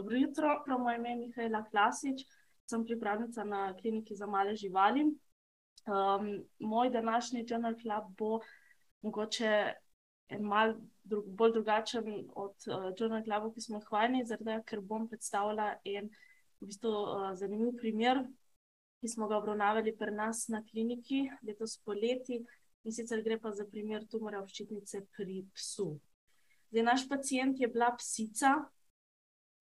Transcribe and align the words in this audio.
Dobro 0.00 0.16
jutro, 0.16 0.62
prav 0.64 0.78
moje 0.80 0.96
ime 0.96 1.10
je 1.10 1.16
Mihajla 1.16 1.64
Klasič, 1.70 2.22
sem 2.70 2.84
pripravnica 2.84 3.44
na 3.44 3.74
kliniki 3.76 4.14
za 4.16 4.26
male 4.26 4.54
živali. 4.56 5.02
Um, 5.04 6.44
moj 6.58 6.90
današnji 6.90 7.44
Journal 7.48 7.74
Club 7.82 8.04
bo 8.18 8.40
mogoče 9.02 9.72
malo 10.40 10.74
drug, 11.04 11.26
bolj 11.26 11.52
drugačen 11.52 12.30
od 12.34 12.54
uh, 12.66 12.94
Journal 12.98 13.24
Cluba, 13.24 13.52
ki 13.54 13.60
smo 13.60 13.76
jih 13.76 13.92
vajeni, 13.92 14.24
zaradi 14.24 14.56
ker 14.64 14.80
bom 14.80 15.04
predstavila 15.08 15.68
en 15.84 16.08
v 16.60 16.70
bistvu, 16.72 16.88
uh, 16.88 17.28
zanimiv 17.36 17.76
primer, 17.76 18.24
ki 19.04 19.08
smo 19.08 19.28
ga 19.28 19.36
obravnavali 19.36 19.96
pri 19.96 20.16
nas 20.16 20.46
na 20.48 20.64
kliniki 20.64 21.26
letos 21.42 21.76
poleti. 21.84 22.40
In 22.84 22.96
sicer 22.96 23.20
gre 23.20 23.36
pa 23.36 23.52
za 23.52 23.68
primer 23.68 24.08
tumora 24.08 24.40
ščitnice 24.48 25.04
pri 25.12 25.42
psu. 25.52 25.90
Zdaj, 26.70 26.88
naš 26.88 27.08
pacijent 27.08 27.60
je 27.60 27.68
bila 27.68 27.92
psica, 28.00 28.56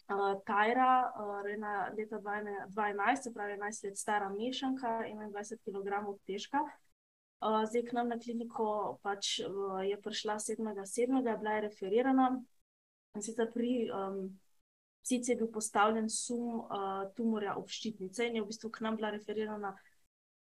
uh, 0.10 0.42
Tajra, 0.46 1.12
uh, 1.14 1.42
rojena 1.44 1.92
leta 1.98 2.20
2011, 2.20 3.24
se 3.24 3.34
pravi 3.34 3.54
11 3.54 3.86
let 3.86 3.98
stara 3.98 4.30
mešanka, 4.30 4.88
21 5.06 5.58
kg 5.66 6.16
težka. 6.26 6.64
Uh, 7.40 7.64
zdaj 7.70 7.86
k 7.88 7.96
nam 7.96 8.10
na 8.12 8.20
kliniko 8.20 9.00
pač, 9.04 9.40
uh, 9.46 9.80
je 9.88 9.96
prišla 10.02 10.40
7.7., 10.44 11.22
bila 11.40 11.54
je 11.56 11.62
referirana. 11.62 12.32
In 13.16 13.24
sicer 13.24 13.48
pri 13.54 13.90
um, 13.92 14.40
psici 15.04 15.32
je 15.32 15.38
bil 15.38 15.48
postavljen 15.52 16.10
sum 16.10 16.60
uh, 16.60 17.06
tumorja 17.16 17.56
obščitnice 17.58 18.28
in 18.28 18.36
je 18.36 18.44
v 18.44 18.50
bistvu 18.52 18.70
k 18.70 18.84
nam 18.86 19.00
bila 19.00 19.14
referirana. 19.16 19.76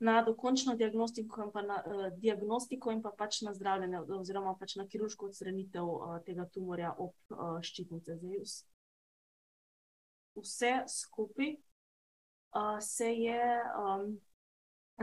Na 0.02 0.16
dokončno 0.27 0.74
diagnostiko 0.74 1.45
in, 1.46 1.66
na, 1.69 1.79
uh, 1.87 2.09
diagnostiko 2.19 2.91
in 2.91 3.02
pa 3.02 3.12
pač 3.15 3.45
na 3.46 3.55
zdravljenje, 3.55 4.02
oziroma 4.19 4.57
pač 4.59 4.74
na 4.77 4.88
kirurško 4.91 5.30
odstranitev 5.30 5.87
uh, 5.87 6.19
tega 6.27 6.48
tumorja 6.51 6.91
ob 6.98 7.15
uh, 7.30 7.60
ščitnici. 7.62 8.19
Zdaj, 8.19 8.43
vse 10.35 10.73
skupaj 10.88 11.55
uh, 11.55 12.79
se 12.80 13.15
je 13.15 13.43
um, 13.79 14.21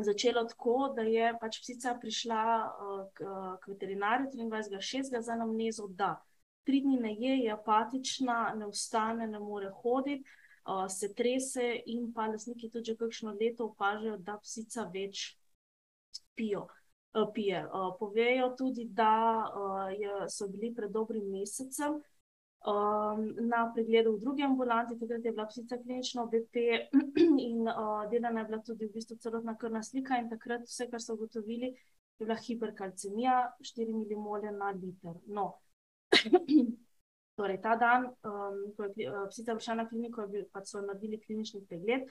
začelo 0.03 0.43
tako, 0.43 0.93
da 0.95 1.01
je 1.01 1.33
pač 1.41 1.61
psica 1.61 1.95
prišla 2.01 2.43
uh, 2.65 3.05
k, 3.13 3.23
k 3.61 3.71
veterinarju 3.73 4.27
23.6. 4.33 5.21
za 5.21 5.35
namnezo, 5.35 5.87
da 5.87 6.15
tri 6.63 6.81
dni 6.81 6.99
ne 6.99 7.13
je, 7.13 7.37
je 7.37 7.51
apatična, 7.51 8.53
ne 8.55 8.67
vstane, 8.67 9.27
ne 9.27 9.39
more 9.39 9.71
hoditi. 9.81 10.23
Uh, 10.69 10.85
se 10.91 11.13
trese, 11.13 11.81
in 11.85 12.11
pa 12.13 12.27
lasniki 12.27 12.69
tudi 12.69 12.91
že 12.91 12.97
kakšno 12.97 13.31
leto 13.41 13.71
opažajo, 13.71 14.17
da 14.17 14.37
psica 14.43 14.83
več 14.93 15.39
pijo, 16.35 16.67
uh, 17.15 17.25
pije. 17.33 17.63
Uh, 17.65 17.95
povejo 17.99 18.51
tudi, 18.57 18.85
da 18.85 19.49
uh, 19.49 19.87
je, 19.97 20.29
so 20.29 20.47
bili 20.47 20.69
pred 20.75 20.91
dobrim 20.91 21.25
mesecem 21.31 21.95
uh, 21.95 22.18
um, 22.67 23.47
na 23.47 23.71
pregledu 23.73 24.15
v 24.15 24.19
drugi 24.19 24.43
ambulanti, 24.43 24.99
takrat 24.99 25.25
je 25.25 25.31
bila 25.31 25.47
psica 25.47 25.77
klinična 25.77 26.25
BP 26.25 26.55
in 27.49 27.67
uh, 27.67 28.09
delana 28.11 28.41
je 28.41 28.45
bila 28.51 28.59
tudi 28.65 28.87
v 28.87 28.93
bistvu 28.93 29.17
celotna 29.17 29.57
krvna 29.57 29.83
slika 29.83 30.19
in 30.19 30.29
takrat 30.29 30.67
vse, 30.67 30.89
kar 30.91 31.01
so 31.01 31.13
ugotovili, 31.13 31.73
je 32.19 32.25
bila 32.25 32.35
hiperkalcemija, 32.35 33.39
4 33.61 33.95
mmol 34.15 34.51
na 34.57 34.71
liter. 34.71 35.15
No. 35.27 35.53
torej, 37.39 37.61
ta 37.63 37.75
dan, 37.79 38.09
um, 38.27 38.57
ko 38.75 38.89
je 38.95 39.07
uh, 39.07 39.27
psica 39.31 39.55
prišla 39.55 39.75
na 39.79 39.85
kliniko, 39.87 40.27
bil, 40.27 40.43
pa 40.51 40.59
so 40.67 40.81
naredili 40.83 41.21
klinični 41.23 41.63
pregled. 41.67 42.09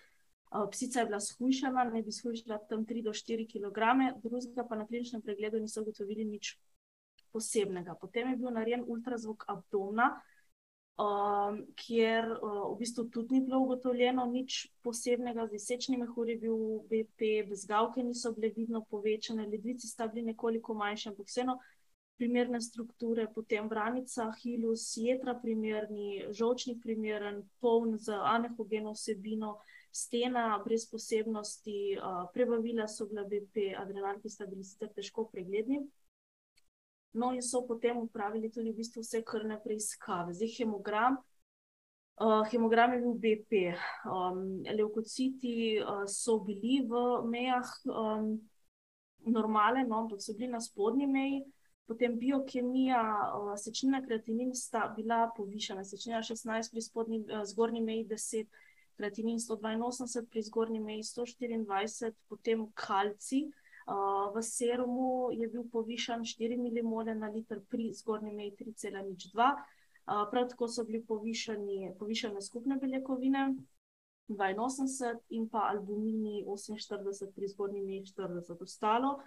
Uh, 0.48 0.64
psica 0.72 1.02
je 1.02 1.08
bila 1.10 1.20
shujšana, 1.20 1.84
ne 1.92 2.00
bi 2.02 2.12
shujšala 2.12 2.62
tam 2.70 2.86
3 2.88 3.04
do 3.04 3.12
4 3.12 3.44
kg, 3.44 3.92
drugega 4.24 4.64
pa 4.64 4.80
na 4.80 4.86
kliničnem 4.88 5.22
pregledu 5.22 5.60
niso 5.60 5.84
ugotovili 5.84 6.24
nič 6.24 6.56
posebnega. 7.32 7.98
Potem 8.00 8.32
je 8.32 8.40
bil 8.40 8.54
narejen 8.56 8.86
ultrazvok 8.88 9.44
abdomna, 9.52 10.14
um, 10.98 11.62
kjer 11.76 12.26
uh, 12.42 12.74
v 12.74 12.76
bistvu 12.78 13.04
tudi 13.14 13.34
ni 13.34 13.46
bilo 13.46 13.60
ugotovljeno 13.62 14.26
nič 14.26 14.66
posebnega, 14.82 15.46
z 15.52 15.60
sečnimi 15.62 16.06
huri 16.06 16.34
je 16.34 16.42
bil 16.42 16.56
BP, 16.90 17.48
bezgavke 17.48 18.02
niso 18.02 18.32
bile 18.34 18.50
vidno 18.56 18.82
povečane, 18.90 19.46
ledvici 19.46 19.86
sta 19.86 20.08
bili 20.08 20.26
nekoliko 20.32 20.74
manjši, 20.74 21.08
ampak 21.08 21.30
vseeno 21.30 21.58
primerne 22.18 22.60
strukture, 22.60 23.28
potem 23.34 23.68
vranica, 23.70 24.32
hilus, 24.42 24.90
jedra 24.98 25.36
primerni, 25.38 26.24
žočnik 26.34 26.82
primeren, 26.82 27.44
poln 27.60 27.94
z 27.98 28.18
anehogeno 28.34 28.96
vsebino. 28.96 29.58
Stena 29.94 30.58
brez 30.64 30.84
posebnosti, 30.90 31.96
uh, 31.96 32.26
prebavila 32.34 32.84
so 32.88 33.06
bila 33.08 33.24
BP, 33.24 33.70
adrenalki 33.78 34.28
sta 34.30 34.46
bili 34.46 34.66
sicer 34.66 34.90
težko 34.94 35.24
pregledni. 35.32 35.80
No, 37.12 37.32
in 37.32 37.42
so 37.42 37.62
potem 37.66 37.96
upravili 37.96 38.50
tudi 38.50 38.70
v 38.70 38.76
bistvu 38.76 39.02
vse 39.02 39.22
krvne 39.24 39.56
preiskave. 39.62 40.34
Zdaj, 40.36 40.50
hemogram, 40.58 41.16
uh, 42.20 42.44
hemogram 42.52 42.92
je 42.92 43.00
bil 43.00 43.14
BP, 43.22 43.52
um, 44.04 44.42
leukociti 44.76 45.80
uh, 45.80 46.04
so 46.06 46.38
bili 46.44 46.82
v 46.84 47.22
mejah 47.24 47.70
um, 47.88 48.36
normale, 49.24 49.84
no, 49.88 50.04
ampak 50.04 50.22
so 50.22 50.36
bili 50.36 50.52
na 50.52 50.60
spodnji 50.60 51.06
meji. 51.06 51.44
Potem 51.88 52.18
biokemija, 52.20 53.00
uh, 53.32 53.54
sečnina 53.56 54.02
kreatinin 54.04 54.52
sta 54.54 54.90
bila 54.96 55.30
povišena, 55.36 55.84
sečnina 55.88 56.20
16 56.22 56.70
pri 56.70 56.82
spodnji, 56.84 57.24
uh, 57.24 57.46
zgornji 57.48 57.80
meji 57.80 58.04
10, 58.04 58.50
kreatinin 59.00 59.40
182 59.40 60.26
pri 60.28 60.42
zgornji 60.42 60.80
meji 60.80 61.02
124, 61.02 62.12
potem 62.28 62.66
kalci. 62.74 63.46
V 64.34 64.42
serumu 64.42 65.30
je 65.32 65.48
bil 65.48 65.64
povišen 65.72 66.20
4 66.20 66.56
mmol 66.60 67.08
na 67.16 67.28
liter 67.32 67.60
pri 67.70 67.92
zgornji 67.96 68.32
meji 68.36 68.52
3,02. 68.60 69.54
Uh, 70.08 70.28
prav 70.30 70.48
tako 70.48 70.68
so 70.68 70.84
bili 70.84 71.00
povišeni, 71.04 71.94
povišene 71.98 72.42
skupne 72.42 72.76
beljakovine 72.76 73.54
82 74.28 75.16
in 75.28 75.48
pa 75.48 75.68
albumini 75.72 76.44
48 76.44 77.32
pri 77.34 77.48
zgornji 77.48 77.82
meji 77.82 78.04
40. 78.12 78.62
Ostalo 78.62 79.18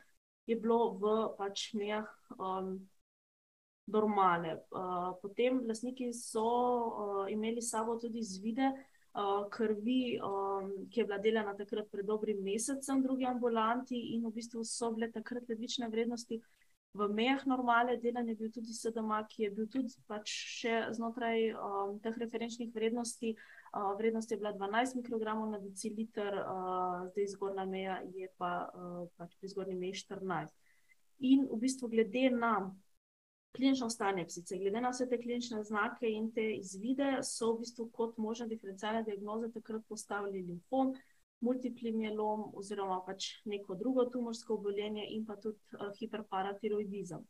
je 0.46 0.56
bilo 0.56 0.94
v 0.94 1.36
pač 1.38 1.74
mejah 1.74 2.10
um, 2.38 2.78
normale. 3.88 4.62
Uh, 4.70 5.18
potem 5.22 5.62
lastniki 5.68 6.14
so 6.14 6.46
uh, 6.46 7.26
imeli 7.34 7.62
sabo 7.62 7.98
tudi 7.98 8.22
zvide, 8.24 8.70
uh, 8.70 8.91
krvi, 9.52 10.20
ki 10.92 11.00
je 11.00 11.06
bila 11.06 11.18
delana 11.20 11.52
takrat 11.58 11.90
pred 11.92 12.06
dobrim 12.08 12.40
mesecem 12.44 13.02
drugi 13.04 13.26
ambulanti, 13.28 14.00
in 14.16 14.24
v 14.24 14.32
bistvu 14.36 14.64
so 14.64 14.92
bile 14.96 15.12
takrat 15.12 15.50
ledvične 15.52 15.90
vrednosti 15.92 16.40
v 16.94 17.08
mejah 17.08 17.46
normale, 17.48 17.96
delan 17.98 18.28
je 18.28 18.36
bil 18.36 18.52
tudi 18.52 18.74
SDM, 18.74 19.12
ki 19.32 19.44
je 19.44 19.50
bil 19.56 19.68
tudi 19.72 19.96
pač 20.12 20.28
še 20.28 20.76
znotraj 20.92 21.54
um, 21.56 21.96
teh 22.04 22.16
referenčnih 22.20 22.72
vrednosti. 22.76 23.36
Uh, 23.72 23.96
vrednost 23.96 24.32
je 24.32 24.38
bila 24.38 24.52
12 24.52 25.00
mikrogramov 25.00 25.48
na 25.54 25.60
deciliter, 25.64 26.36
uh, 26.44 27.08
zdaj 27.14 27.32
zgornja 27.36 27.66
meja 27.66 28.02
je 28.12 28.28
pa, 28.36 28.68
uh, 28.76 29.08
pač 29.16 29.38
pri 29.40 29.54
zgornji 29.54 29.78
meji 29.80 30.04
14. 30.04 30.52
In 31.32 31.48
v 31.48 31.60
bistvu, 31.64 31.88
glede 31.88 32.28
na 32.36 32.68
klinično 33.56 33.90
stanje 33.90 34.26
psice. 34.26 34.58
Glede 34.58 34.82
na 34.82 34.90
vse 34.90 35.08
te 35.10 35.22
klinične 35.22 35.64
znake 35.64 36.10
in 36.10 36.32
te 36.32 36.46
izvide, 36.56 37.20
so 37.24 37.54
v 37.54 37.60
bistvu 37.66 37.90
kot 37.94 38.18
možne 38.18 38.48
diferencialne 38.48 39.04
diagnoze 39.04 39.52
takrat 39.52 39.84
postavili 39.90 40.46
limfom, 40.48 40.94
multipli 41.42 41.92
mielom 41.92 42.52
oziroma 42.56 43.02
pač 43.06 43.28
neko 43.46 43.76
drugo 43.76 44.06
tumorsko 44.06 44.54
obolenje 44.54 45.06
in 45.10 45.26
pa 45.26 45.36
tudi 45.36 45.60
uh, 45.76 45.90
hiperparatiroidizem. 46.00 47.24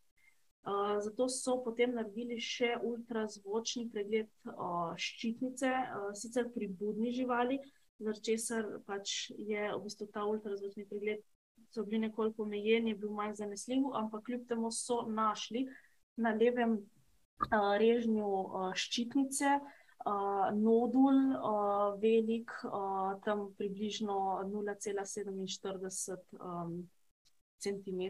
Uh, 0.61 0.99
zato 1.01 1.25
so 1.29 1.57
potem 1.65 1.95
naredili 1.97 2.37
še 2.37 2.75
ultrazvočni 2.85 3.87
pregled 3.89 4.29
uh, 4.45 4.91
ščitnice, 4.93 5.69
uh, 5.69 6.09
sicer 6.13 6.51
pri 6.53 6.67
budni 6.67 7.15
živali, 7.15 7.57
zaradi 7.97 8.33
česar 8.33 8.67
pač 8.85 9.31
je 9.37 9.71
v 9.71 9.79
bistvu 9.87 10.11
ta 10.13 10.27
ultrazvočni 10.27 10.85
pregled. 10.85 11.23
So 11.71 11.85
bili 11.87 12.01
nekoliko 12.03 12.43
omejeni, 12.43 12.91
je 12.91 12.99
bil 12.99 13.13
manj 13.15 13.37
zanesljiv, 13.39 13.85
ampak 13.95 14.25
kljub 14.27 14.41
temu 14.49 14.69
so 14.75 15.05
našli 15.07 15.61
uh, 15.63 15.77
na 16.15 16.33
levem 16.35 16.77
uh, 16.77 17.77
režnju 17.79 18.27
uh, 18.27 18.71
ščitnice, 18.75 19.57
uh, 20.05 20.47
nodul, 20.57 21.19
uh, 21.37 21.99
velik, 22.01 22.51
uh, 22.67 23.17
tam 23.25 23.51
približno 23.57 24.43
0,47 24.49 26.17
um, 26.39 26.89
cm. 27.61 28.01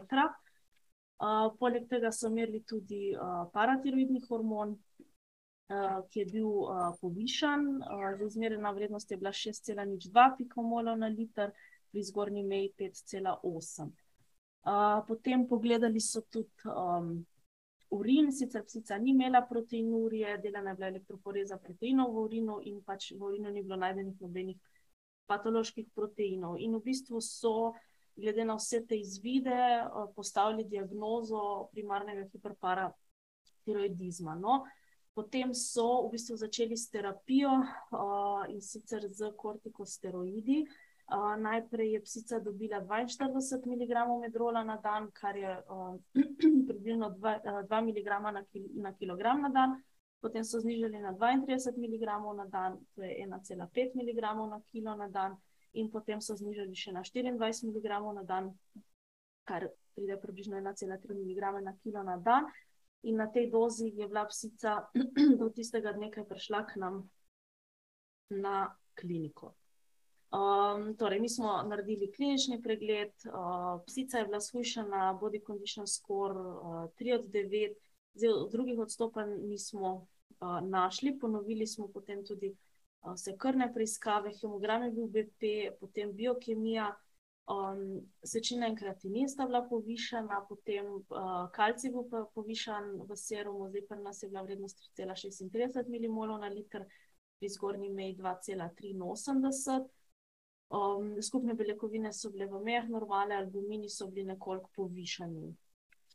Uh, 1.22 1.52
poleg 1.58 1.86
tega 1.88 2.10
so 2.10 2.30
merili 2.30 2.64
tudi 2.66 3.12
uh, 3.14 3.44
paratiroidni 3.54 4.24
hormon, 4.28 4.74
uh, 4.74 6.00
ki 6.10 6.24
je 6.24 6.30
bil 6.32 6.48
uh, 6.48 6.88
povišan. 7.00 7.68
Uh, 7.82 8.24
Zmerna 8.28 8.72
vrednost 8.74 9.10
je 9.10 9.20
bila 9.20 9.30
6,02 9.30 10.30
pikomola 10.38 10.96
na 10.96 11.06
liter, 11.12 11.52
pri 11.92 12.02
zgornji 12.02 12.42
meji 12.42 12.72
5,8. 12.78 13.90
Uh, 14.62 15.04
potem 15.08 15.46
pogledali 15.48 16.00
so 16.00 16.22
tudi 16.30 16.48
um, 16.64 17.26
urin, 17.92 18.32
sicer 18.32 18.64
psica 18.64 18.98
ni 18.98 19.10
imela 19.10 19.46
proteinurije, 19.48 20.38
delana 20.42 20.70
je 20.70 20.76
bila 20.76 20.88
elektroporeza 20.88 21.58
proteinov 21.58 22.14
v 22.14 22.18
urinu 22.26 22.60
in 22.64 22.82
pač 22.82 23.12
v 23.12 23.22
urinu 23.22 23.50
ni 23.50 23.62
bilo 23.62 23.76
najdenih 23.76 24.20
nobenih 24.20 24.58
patoloških 25.30 25.86
proteinov. 25.94 26.56
In 26.58 26.74
v 26.76 26.82
bistvu 26.84 27.20
so, 27.20 27.72
glede 28.16 28.44
na 28.44 28.54
vse 28.56 28.86
te 28.86 28.96
izvide, 28.98 29.54
eh, 29.54 29.88
postavili 30.16 30.64
diagnozo 30.68 31.68
primarnega 31.72 32.28
hiperparatiroidizma. 32.32 34.34
No, 34.34 34.64
Potem 35.12 35.52
so 35.52 36.06
v 36.06 36.16
bistvu 36.16 36.40
začeli 36.40 36.72
s 36.72 36.88
terapijo 36.88 37.52
uh, 37.52 38.48
in 38.48 38.64
sicer 38.64 39.04
z 39.12 39.28
kortikosteroidi. 39.36 40.64
Uh, 40.64 40.91
najprej 41.36 41.92
je 41.92 42.00
psica 42.02 42.38
dobila 42.38 42.80
42 42.80 43.66
mg 43.66 44.20
medrola 44.20 44.64
na 44.64 44.76
dan, 44.76 45.10
kar 45.12 45.36
je 45.36 45.62
uh, 45.68 45.96
približno 46.68 47.10
2, 47.10 47.40
uh, 47.44 47.68
2 47.68 47.80
mg 47.82 48.08
na, 48.32 48.44
kil 48.44 48.62
na 48.74 48.92
kilogram 48.92 49.42
na 49.42 49.48
dan, 49.48 49.82
potem 50.20 50.44
so 50.44 50.60
znižali 50.60 50.98
na 51.00 51.12
32 51.12 51.76
mg 51.76 52.04
na 52.36 52.46
dan, 52.46 52.78
to 52.94 53.02
je 53.02 53.26
1,5 53.26 53.94
mg 53.94 54.20
na 54.50 54.60
kilo 54.72 54.96
na 54.96 55.08
dan, 55.08 55.36
in 55.72 55.90
potem 55.90 56.20
so 56.20 56.36
znižali 56.36 56.74
še 56.74 56.92
na 56.92 57.02
24 57.02 57.68
mg 57.68 57.86
na 58.14 58.22
dan, 58.22 58.52
kar 59.44 59.68
pride 59.94 60.16
približno 60.20 60.56
1,3 60.56 61.12
mg 61.12 61.62
na 61.62 61.76
kilo 61.82 62.02
na 62.02 62.16
dan. 62.16 62.46
In 63.02 63.16
na 63.18 63.26
tej 63.26 63.50
dozi 63.50 63.90
je 63.90 64.06
bila 64.08 64.24
psica 64.30 64.86
do 65.40 65.50
tistega 65.50 65.92
dne, 65.92 66.10
ki 66.10 66.22
je 66.22 66.28
prišla 66.28 66.60
k 66.70 66.78
nam 66.78 67.02
na 68.30 68.70
kliniko. 68.94 69.56
Um, 70.32 70.96
torej, 70.96 71.20
mi 71.20 71.28
smo 71.28 71.62
naredili 71.62 72.12
klinični 72.12 72.62
pregled, 72.62 73.12
uh, 73.26 73.82
psica 73.86 74.18
je 74.18 74.24
bila 74.24 74.40
shujšana, 74.40 75.18
body 75.20 75.44
condition 75.46 75.86
score 75.86 76.40
uh, 76.40 76.88
3 77.00 77.14
od 77.18 77.26
9, 77.26 77.74
zdaj 78.14 78.30
drugih 78.50 78.78
odstopanj 78.78 79.28
nismo 79.48 80.06
uh, 80.40 80.60
našli, 80.68 81.18
ponovili 81.18 81.66
smo 81.66 81.88
potem 81.88 82.24
tudi 82.24 82.56
uh, 83.02 83.12
vse 83.12 83.36
krvne 83.36 83.68
preiskave, 83.74 84.32
hemogram 84.40 84.82
je 84.82 84.90
bil 84.90 85.06
BP, 85.06 85.52
potem 85.80 86.16
biokemija. 86.16 86.94
Um, 87.52 88.00
sečina 88.24 88.68
in 88.70 88.76
kreatinin 88.76 89.28
sta 89.28 89.44
bila 89.46 89.66
povišena, 89.68 90.44
potem 90.48 90.86
uh, 90.94 91.50
kalcij 91.52 91.90
bil 91.90 92.08
pa 92.10 92.24
povišan 92.34 93.02
v 93.08 93.16
serumu, 93.16 93.68
zdaj 93.68 93.88
pa 93.88 93.96
nas 94.00 94.22
je 94.22 94.28
bila 94.28 94.42
vrednost 94.42 94.92
3,36 94.96 96.08
mmol 96.08 96.38
na 96.38 96.48
liter, 96.48 96.86
pri 97.38 97.48
zgornji 97.48 97.90
meji 97.90 98.16
2,83. 98.16 99.88
Um, 100.72 101.22
skupne 101.22 101.54
beljakovine 101.54 102.12
so 102.16 102.30
bile 102.32 102.46
v 102.48 102.62
mejah 102.64 102.88
normale, 102.88 103.36
albumini 103.36 103.90
so 103.92 104.06
bili 104.08 104.24
nekoliko 104.26 104.70
povišani. 104.76 105.50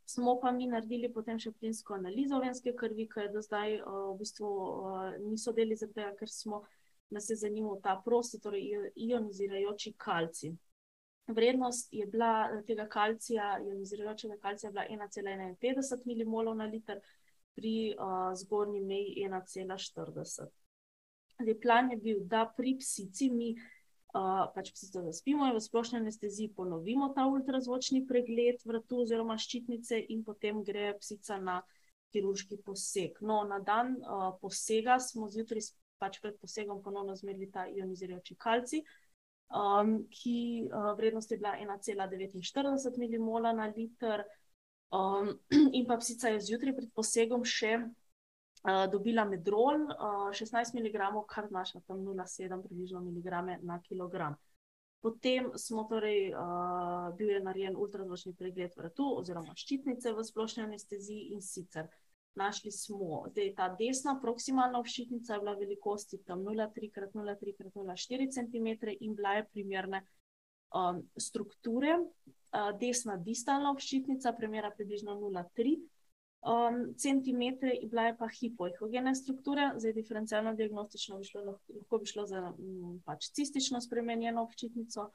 Smo 0.08 0.38
pa 0.40 0.50
mi 0.52 0.66
naredili 0.66 1.12
potem 1.12 1.38
še 1.38 1.52
plinsko 1.52 1.94
analizo 1.94 2.40
venske 2.42 2.72
krvi, 2.74 3.06
ki 3.12 3.26
je 3.26 3.32
do 3.36 3.42
zdaj 3.44 3.76
uh, 3.78 4.08
v 4.08 4.18
bistvu 4.22 4.48
uh, 4.48 5.02
niso 5.28 5.52
deli 5.54 5.76
zato, 5.76 6.08
ker 6.18 6.32
smo 6.32 6.64
nas 7.10 7.30
je 7.30 7.36
zanimal 7.36 7.78
ta 7.82 8.00
prosti, 8.04 8.40
torej 8.40 8.90
ionizirajoči 8.96 9.94
kalcij. 9.96 10.56
Vrednost 11.28 11.92
je 11.92 12.06
bila 12.06 12.48
eh, 12.50 12.62
tega 12.66 12.88
kalcija, 12.88 13.58
ionizirajočega 13.64 14.36
kalcija, 14.42 14.72
1,51 14.72 16.24
mmol 16.26 16.54
na 16.56 16.66
liter, 16.66 17.00
pri 17.58 17.94
uh, 17.98 18.34
zgornji 18.38 18.80
meji 18.80 19.24
1,40. 19.26 20.46
Zdaj, 21.40 21.60
plan 21.60 21.90
je 21.90 21.96
bil, 21.96 22.20
da 22.22 22.44
pri 22.56 22.76
psici 22.78 23.30
mi 23.30 23.56
pač 24.12 24.70
psico 24.72 25.02
zaspimo 25.04 25.46
in 25.46 25.56
v 25.56 25.60
splošni 25.60 25.98
anesteziji 26.00 26.54
ponovimo 26.56 27.10
ta 27.16 27.26
ultrazvočni 27.28 28.06
pregled 28.08 28.62
vratu 28.64 29.02
oziroma 29.04 29.36
ščitnice, 29.38 30.00
in 30.14 30.22
potem 30.24 30.62
gre 30.64 30.94
psica 31.00 31.36
na 31.40 31.58
kirurški 32.12 32.62
poseg. 32.64 33.20
No, 33.20 33.42
na 33.44 33.58
dan 33.60 33.98
uh, 34.00 34.30
posega 34.40 34.96
smo 35.02 35.28
zjutraj, 35.28 35.68
pač 36.00 36.22
pred 36.22 36.38
posegom, 36.40 36.80
ponovno 36.82 37.16
zmerili 37.18 37.50
ta 37.52 37.66
ionizirajoči 37.68 38.38
kalcij 38.40 38.86
um, 39.50 40.06
ki 40.10 40.68
uh, 40.72 40.96
vrednost 40.96 41.30
je 41.30 41.36
bila 41.36 41.54
1,49 41.82 43.18
mmol 43.18 43.42
na 43.42 43.72
liter. 43.76 44.24
Um, 44.90 45.40
in 45.72 45.86
pa 45.86 45.96
psica 45.96 46.28
je 46.28 46.40
zjutraj 46.40 46.76
pred 46.76 46.92
posegom 46.94 47.44
še 47.44 47.78
dobila 48.92 49.24
medrol, 49.24 49.86
uh, 49.86 50.32
16 50.32 50.74
mg, 50.74 50.98
kar 51.28 51.46
znaša 51.48 51.80
tam 51.86 52.04
0,7 52.04 52.62
približno 52.62 53.00
mg 53.00 53.26
na 53.62 53.80
kilogram. 53.82 54.36
Potem 55.00 55.50
smo 55.54 55.84
torej, 55.84 56.34
uh, 56.34 57.16
bil 57.16 57.30
je 57.30 57.40
narejen 57.40 57.76
ultrazvočni 57.76 58.34
pregled 58.34 58.74
vratu 58.76 59.06
oziroma 59.20 59.54
ščitnice 59.54 60.12
v 60.12 60.24
splošni 60.26 60.66
anesteziji 60.66 61.30
in 61.34 61.42
sicer 61.42 61.86
našli 62.38 62.70
smo, 62.70 63.24
da 63.34 63.40
je 63.40 63.54
ta 63.54 63.76
desna 63.78 64.20
proksimalna 64.22 64.78
obščitnica 64.78 65.38
bila 65.38 65.54
velikosti 65.58 66.18
0,3x0,3x0,4 66.26 68.32
cm 68.34 68.66
in 69.00 69.14
bila 69.14 69.32
je 69.38 69.46
primerne 69.52 70.06
um, 70.74 71.02
strukture. 71.16 71.98
Uh, 72.48 72.78
desna 72.80 73.16
distalna 73.16 73.70
obščitnica, 73.70 74.32
premjera 74.32 74.70
približno 74.76 75.14
0,3 75.20 75.76
um, 76.40 76.94
cm, 76.96 77.42
bila 77.90 78.06
je 78.06 78.16
pa 78.18 78.28
hipoihogene 78.28 79.14
strukture, 79.14 79.72
zdaj 79.76 79.92
diferencialno 79.92 80.54
diagnostično 80.54 81.18
bi 81.18 81.24
šlo, 81.24 81.44
lahko 81.44 81.98
bi 81.98 82.06
šlo 82.06 82.26
za 82.26 82.44
um, 82.50 83.00
pač 83.04 83.30
cistično 83.34 83.80
spremenjeno 83.80 84.42
obščitnico. 84.46 85.10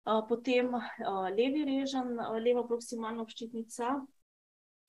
Uh, 0.00 0.22
potem 0.28 0.74
uh, 0.74 1.28
levi 1.36 1.64
režen, 1.68 2.16
uh, 2.18 2.38
leva 2.40 2.64
proksimalna 2.66 3.22
obščitnica, 3.26 3.92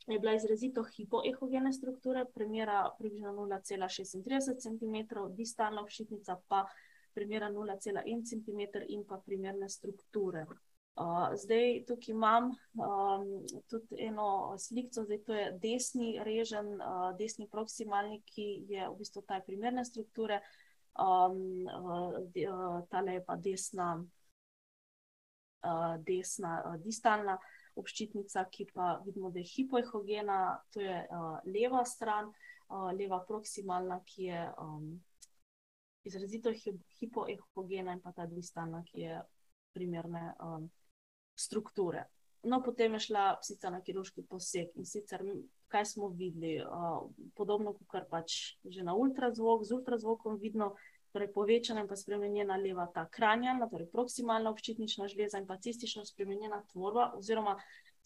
je 0.08 0.20
bila 0.20 0.34
izrazito 0.34 0.84
hipoehogene 0.84 1.74
strukture, 1.74 2.26
premjera 2.34 2.90
približno 2.98 3.34
0,36 3.34 4.58
cm, 4.64 5.20
distalna 5.36 5.82
obšitnica 5.82 6.38
pa 6.48 6.66
premjera 7.14 7.52
0,1 7.52 8.24
cm 8.30 8.86
in 8.88 9.06
pa 9.08 9.22
primerne 9.26 9.70
strukture. 9.70 10.46
Uh, 10.96 11.32
zdaj 11.40 11.86
tukaj 11.88 12.12
imam 12.12 12.50
um, 12.76 13.28
tudi 13.70 13.96
eno 14.04 14.56
sliko, 14.60 15.06
zdaj 15.06 15.22
to 15.24 15.34
je 15.34 15.46
desni 15.64 16.20
režen, 16.24 16.74
uh, 16.82 17.18
desni 17.18 17.48
proksimalni, 17.48 18.20
ki 18.28 18.48
je 18.70 18.90
v 18.90 18.98
bistvu 19.00 19.24
ta 19.28 19.40
primerne 19.46 19.86
strukture, 19.88 20.42
um, 21.00 21.64
uh, 21.64 22.82
tale 22.92 23.14
je 23.14 23.24
pa 23.26 23.36
desna, 23.36 23.88
uh, 25.64 25.96
desna 26.04 26.58
uh, 26.66 26.76
distalna 26.84 27.38
obščitnica, 27.80 28.44
ki 28.52 28.68
pa 28.74 28.98
vidimo, 29.06 29.32
da 29.32 29.40
je 29.40 29.48
hipoehogena, 29.54 30.42
to 30.76 30.84
je 30.84 31.00
uh, 31.08 31.40
leva 31.48 31.86
stran, 31.88 32.28
uh, 32.68 32.92
leva 32.92 33.24
proksimalna, 33.28 34.02
ki 34.06 34.28
je 34.28 34.44
um, 34.60 34.92
izrazito 36.04 36.52
hipoehogena, 37.00 37.96
in 37.96 38.04
pa 38.04 38.12
ta 38.12 38.28
distalna, 38.28 38.84
ki 38.92 39.08
je 39.08 39.24
primerne 39.72 40.34
um, 40.44 40.68
strukture. 41.42 42.06
No, 42.44 42.62
potem 42.66 42.94
je 42.94 43.06
šla 43.06 43.26
psica 43.42 43.70
na 43.70 43.82
kirurški 43.86 44.24
poseg 44.30 44.72
in 44.80 44.86
sicer, 44.90 45.22
kaj 45.72 45.86
smo 45.86 46.10
videli, 46.10 46.56
uh, 46.66 47.04
podobno 47.38 47.76
kot 47.78 48.08
pač 48.10 48.58
že 48.66 48.84
na 48.84 48.96
ultrazvok, 48.98 49.66
z 49.66 49.78
ultrazvokom 49.78 50.40
vidno 50.42 50.74
torej 51.14 51.30
povečana 51.36 51.84
in 51.84 51.90
pa 51.92 51.96
spremenjena 52.00 52.58
leva 52.58 52.88
ta 52.94 53.06
kranjalna, 53.06 53.68
torej 53.70 53.92
proksimalna 53.94 54.50
obščitnična 54.56 55.10
žleza 55.12 55.42
in 55.42 55.46
pa 55.46 55.60
cistično 55.62 56.06
spremenjena 56.08 56.64
tvorba 56.72 57.12
oziroma 57.20 57.58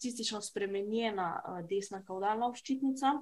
cistično 0.02 0.42
spremenjena 0.44 1.30
uh, 1.40 1.62
desna 1.70 2.02
kaudalna 2.04 2.50
obščitnica. 2.52 3.16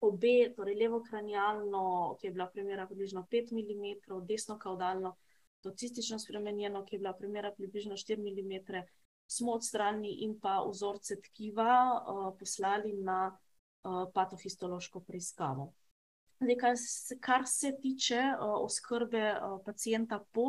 Obe, 0.00 0.36
torej 0.56 0.78
levo 0.78 1.02
kranjalno, 1.02 2.16
ki 2.20 2.28
je 2.28 2.32
bila 2.32 2.46
premjera 2.46 2.86
približno 2.86 3.26
5 3.30 3.50
mm, 3.52 4.20
desno 4.26 4.56
kaudalno, 4.58 5.16
to 5.60 5.74
cistično 5.74 6.18
spremenjeno, 6.22 6.84
ki 6.86 6.96
je 6.96 7.00
bila 7.02 7.12
premjera 7.18 7.50
približno 7.52 7.98
4 7.98 8.16
mm, 8.22 8.84
smo 9.28 9.52
odstranili 9.52 10.12
in 10.24 10.38
pa 10.40 10.62
vzorce 10.70 11.20
tkiva 11.20 11.74
uh, 11.92 12.38
poslali 12.38 12.92
na 12.92 13.38
uh, 13.82 14.08
patohistološko 14.14 15.00
preiskavo. 15.00 15.72
Zdaj, 16.40 16.56
kar, 16.56 16.76
kar 17.20 17.42
se 17.46 17.72
tiče 17.82 18.20
uh, 18.32 18.64
oskrbe 18.64 19.32
uh, 19.32 19.60
pacijenta 19.64 20.24
po, 20.32 20.42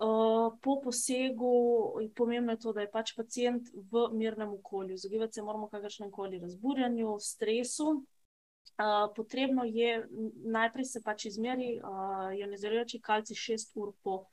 uh, 0.00 0.58
po 0.62 0.80
posegu, 0.84 1.52
je 2.00 2.12
pomembno 2.14 2.56
to, 2.56 2.72
da 2.72 2.80
je 2.80 2.90
pač 2.90 3.14
pacijent 3.16 3.68
v 3.74 4.08
mirnem 4.12 4.54
okolju. 4.54 4.96
Zagibati 4.96 5.32
se 5.32 5.42
moramo 5.42 5.68
kakršnem 5.68 6.10
koli 6.10 6.38
razburjanju, 6.38 7.18
stresu. 7.20 7.90
Uh, 8.80 9.12
potrebno 9.16 9.64
je 9.64 10.06
najprej 10.44 10.84
se 10.84 11.02
pač 11.02 11.26
izmeri 11.26 11.80
uh, 11.80 12.30
ionizirajoči 12.38 13.00
kalci 13.00 13.34
6 13.34 13.74
ur 13.74 13.92
po 14.02 14.24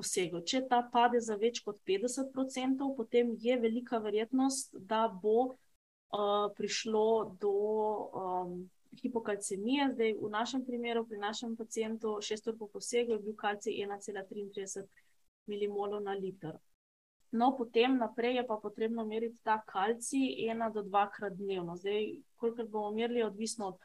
posegu. 0.00 0.40
Če 0.40 0.64
ta 0.72 0.80
pade 0.92 1.20
za 1.20 1.36
več 1.36 1.60
kot 1.62 1.78
50%, 1.86 2.90
potem 2.96 3.36
je 3.38 3.60
velika 3.60 4.00
verjetnost, 4.02 4.74
da 4.74 5.06
bo 5.22 5.38
uh, 5.52 6.50
prišlo 6.56 7.06
do. 7.40 7.56
Um, 8.24 8.60
hipokalcemije. 9.02 9.92
Zdaj, 9.94 10.14
v 10.22 10.30
našem 10.30 10.64
primeru, 10.66 11.04
pri 11.06 11.18
našem 11.18 11.56
pacijentu, 11.56 12.18
šest 12.22 12.48
ur 12.48 12.56
po 12.58 12.66
posegu 12.68 13.12
je 13.12 13.18
bil 13.18 13.36
kalcij 13.36 13.72
1,33 13.86 14.86
mmol 15.46 16.00
na 16.02 16.12
liter. 16.12 16.58
No, 17.30 17.54
potem 17.56 17.96
naprej 17.98 18.36
je 18.36 18.46
pa 18.46 18.56
potrebno 18.62 19.04
meriti 19.06 19.38
ta 19.42 19.60
kalcij 19.66 20.50
ena 20.50 20.70
do 20.70 20.82
dvakrat 20.82 21.36
dnevno. 21.38 21.76
Zdaj, 21.76 22.16
kolikor 22.36 22.66
bomo 22.68 22.90
merili, 22.90 23.22
odvisno 23.22 23.68
od 23.68 23.78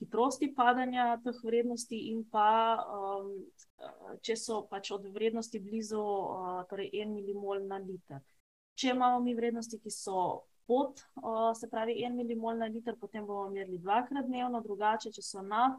hitrosti 0.00 0.50
padanja 0.56 1.20
teh 1.24 1.38
vrednosti 1.44 1.98
in 2.10 2.24
pa, 2.32 2.80
um, 2.80 3.32
če 4.24 4.36
so 4.36 4.62
pač 4.70 4.90
od 4.96 5.06
vrednosti 5.12 5.60
blizu 5.60 6.00
uh, 6.00 6.62
torej 6.70 6.90
1 7.04 7.16
mmol 7.34 7.66
na 7.68 7.78
liter. 7.78 8.22
Če 8.80 8.94
imamo 8.94 9.20
mi 9.20 9.34
vrednosti, 9.36 9.78
ki 9.78 9.92
so 9.92 10.20
pot, 10.70 11.02
se 11.58 11.68
pravi, 11.70 11.98
en 12.04 12.14
milimol 12.16 12.58
na 12.60 12.68
liter, 12.70 12.94
potem 13.00 13.26
bomo 13.26 13.48
merili 13.50 13.80
dvakrat 13.82 14.28
dnevno, 14.28 14.60
drugače, 14.62 15.10
če 15.16 15.24
so 15.26 15.42
nad, 15.42 15.74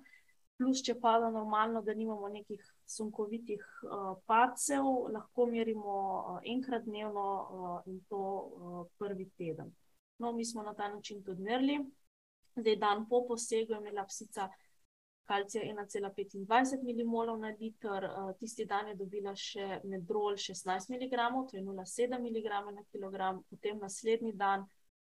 plus 0.60 0.84
če 0.86 0.98
pada 1.02 1.32
normalno, 1.32 1.82
da 1.82 1.96
nimamo 1.96 2.28
nekih 2.34 2.62
sunkovitih 2.92 3.64
padcev, 4.30 4.90
lahko 5.16 5.48
merimo 5.50 5.96
enkrat 6.56 6.84
dnevno 6.86 7.80
in 7.90 8.02
to 8.12 8.22
prvi 9.00 9.30
teden. 9.40 9.72
No, 10.22 10.36
mi 10.36 10.46
smo 10.46 10.62
na 10.68 10.76
ta 10.78 10.92
način 10.92 11.24
tudi 11.24 11.42
merili. 11.42 11.80
Zdaj, 12.56 12.76
dan 12.76 13.08
po 13.10 13.24
posegu 13.28 13.74
je 13.74 13.80
imela 13.80 14.06
psica 14.06 14.50
kalcija 15.32 15.64
ena 15.64 15.86
cela 15.88 16.10
petindvajset 16.16 16.84
milimolov 16.84 17.40
na 17.40 17.54
liter, 17.60 18.08
tisti 18.40 18.66
dan 18.66 18.90
je 18.92 18.96
dobila 19.00 19.32
še 19.36 19.80
Medrol 19.88 20.36
šestnajst 20.38 20.92
miligramov, 20.92 21.48
to 21.50 21.58
je 21.58 21.64
nula 21.64 21.86
sedem 21.88 22.24
miligrama 22.28 22.74
na 22.76 22.84
kilogram, 22.92 23.44
potem 23.50 23.80
naslednji 23.80 24.34
dan 24.36 24.66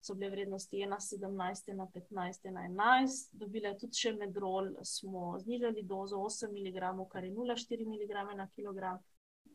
so 0.05 0.13
bile 0.15 0.29
vrednosti 0.29 0.81
ena 0.85 0.99
sedemnajst, 1.01 1.69
ena 1.73 1.87
petnajst, 1.93 2.45
ena 2.45 2.63
enajst, 2.69 3.33
dobila 3.41 3.73
je 3.73 3.79
tudi 3.83 4.01
še 4.03 4.13
Medrol, 4.19 4.71
smo 4.85 5.33
znižali 5.41 5.83
dozo 5.89 6.21
osem 6.29 6.53
miligramov, 6.53 7.09
kar 7.11 7.25
je 7.25 7.33
nula 7.33 7.57
štiri 7.57 7.87
miligrame 7.89 8.37
na 8.37 8.47
kilogram. 8.55 9.01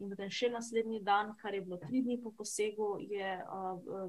In 0.00 0.08
potem 0.08 0.30
še 0.32 0.49
naslednji 0.50 1.02
dan, 1.04 1.34
kar 1.40 1.54
je 1.54 1.60
bilo 1.64 1.76
tri 1.80 2.00
dni 2.02 2.16
po 2.22 2.32
posegu, 2.37 2.94
je 3.04 3.32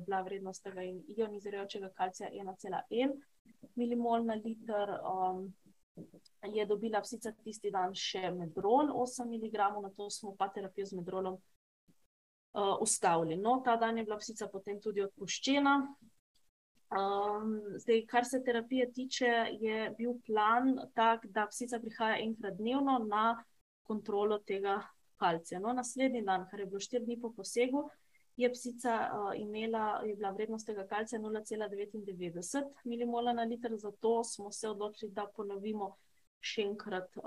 bila 0.05 0.21
vrednost 0.23 0.63
tega 0.63 0.85
ionizirajočega 0.87 1.91
kalcija 1.97 2.31
ena 2.41 2.55
cela 2.59 2.81
en 2.89 3.13
milimol 3.75 4.25
na 4.25 4.33
liter, 4.33 4.95
je 6.53 6.65
dobila 6.65 7.01
psica 7.01 7.31
tisti 7.43 7.71
dan 7.71 7.93
še 7.95 8.31
Medrol 8.31 8.91
osem 8.95 9.29
miligramov, 9.29 9.83
nato 9.83 10.09
smo 10.09 10.35
pa 10.35 10.49
terapijo 10.49 10.85
z 10.85 10.99
Medrolom 10.99 11.37
ustavili. 12.81 13.37
No, 13.37 13.61
ta 13.65 13.77
dan 13.77 13.97
je 13.97 14.03
bila 14.03 14.17
psica 14.17 14.47
potem 14.51 14.81
tudi 14.81 15.03
odpuščena. 15.03 15.75
zdaj, 17.77 18.05
kar 18.07 18.25
se 18.25 18.41
terapije 18.43 18.91
tiče, 18.91 19.31
je 19.59 19.93
bil 19.97 20.17
plan 20.25 20.75
tak, 20.93 21.25
da 21.31 21.47
psica 21.47 21.79
prihaja 21.79 22.17
enkrat 22.19 22.57
dnevno 22.57 22.97
na 23.07 23.43
kontrolo 23.87 24.39
tega 24.39 24.81
kalcija. 25.15 25.59
No, 25.59 25.73
naslednji 25.73 26.23
dan, 26.25 26.47
kar 26.49 26.59
je 26.59 26.65
bilo 26.65 26.79
štiri 26.79 27.05
dni 27.05 27.19
po 27.21 27.31
posegu, 27.35 27.85
je 28.37 28.53
psica 28.53 29.11
imela, 29.35 30.01
je 30.05 30.15
bila 30.15 30.31
vrednost 30.31 30.65
tega 30.65 30.87
kalcija 30.87 31.21
nula 31.21 31.43
cela 31.43 31.67
devetindevetdeset 31.67 32.65
milimola 32.83 33.33
na 33.33 33.43
liter, 33.43 33.77
zato 33.77 34.23
smo 34.23 34.51
se 34.51 34.69
odločili, 34.69 35.11
da 35.11 35.25
ponovimo 35.35 35.97
še 36.39 36.61
enkrat 36.61 37.17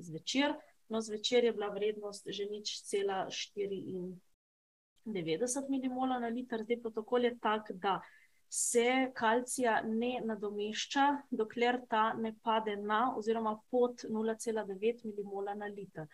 zvečer. 0.00 0.54
No, 0.88 1.00
zvečer 1.00 1.44
je 1.44 1.52
bila 1.52 1.68
vrednost 1.74 2.28
že 2.30 2.46
nič 2.46 2.82
cela 2.86 3.30
štiriindevetdeset 3.30 5.68
milimolov 5.68 6.20
na 6.22 6.28
liter, 6.28 6.62
zdaj 6.62 6.80
protokol 6.82 7.24
je 7.24 7.38
tak, 7.42 7.72
da 7.72 8.02
se 8.48 9.10
kalcija 9.14 9.82
ne 9.82 10.20
nadomešča, 10.24 11.22
dokler 11.30 11.80
ta 11.90 12.12
ne 12.14 12.34
pade 12.42 12.76
na 12.76 13.16
oziroma 13.18 13.58
pod 13.70 14.04
nula 14.10 14.34
cela 14.38 14.64
devet 14.64 15.04
milimola 15.04 15.54
na 15.54 15.66
liter. 15.66 16.06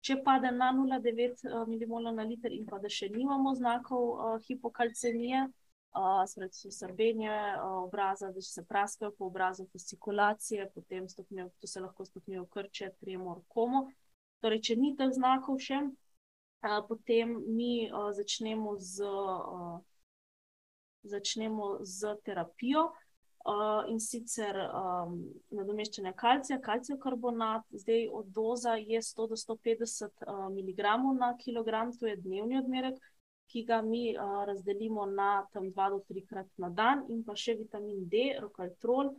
Če 0.00 0.16
pade 0.24 0.50
na 0.56 0.70
nula 0.72 0.98
devet 1.04 1.42
milimolov 1.68 2.14
na 2.16 2.24
liter 2.24 2.52
in 2.56 2.64
pa 2.66 2.78
da 2.80 2.88
še 2.88 3.10
nimamo 3.12 3.52
znakov 3.54 4.40
hipokalcemije, 4.46 5.48
se 6.26 6.34
pravi, 6.38 6.50
to 6.50 6.56
so 6.56 6.70
srbenje 6.70 7.30
obraza, 7.60 8.30
da 8.32 8.40
se 8.40 8.64
praskajo 8.64 9.10
po 9.18 9.26
obrazu, 9.26 9.66
fascikulacije, 9.72 10.70
potem 10.74 11.06
to 11.60 11.66
se 11.66 11.80
lahko 11.80 12.04
stopnjuje 12.04 12.46
krče, 12.50 12.90
tremor, 13.00 13.42
komo. 13.48 13.90
Torej 14.40 14.60
če 14.60 14.76
ni 14.76 14.94
teh 14.96 15.10
znakov 15.12 15.58
še, 15.60 15.82
potem 16.88 17.36
mi 17.56 17.90
začnemo 17.90 18.76
z 18.78 19.04
začnemo 21.02 21.78
s 21.80 22.04
terapijo, 22.24 22.90
in 23.88 24.00
sicer 24.00 24.56
nadomeščanje 25.56 26.12
kalcija, 26.16 26.58
kalcijev 26.60 26.98
karbonat, 27.00 27.64
zdaj 27.72 28.08
doza 28.26 28.74
je 28.76 29.00
sto 29.02 29.26
do 29.26 29.36
sto 29.36 29.56
petdeset 29.56 30.12
miligramov 30.52 31.16
na 31.16 31.32
kilogram, 31.36 31.92
to 31.96 32.06
je 32.06 32.16
dnevni 32.20 32.58
odmerek, 32.58 33.00
ki 33.50 33.64
ga 33.64 33.80
mi 33.82 34.12
razdelimo 34.46 35.06
na 35.06 35.46
tam 35.52 35.70
dva 35.70 35.88
do 35.90 36.02
trikrat 36.08 36.46
na 36.58 36.68
dan, 36.68 37.06
in 37.08 37.24
pa 37.24 37.34
še 37.34 37.56
vitamin 37.58 38.04
D, 38.08 38.36
Rokaltrol, 38.40 39.14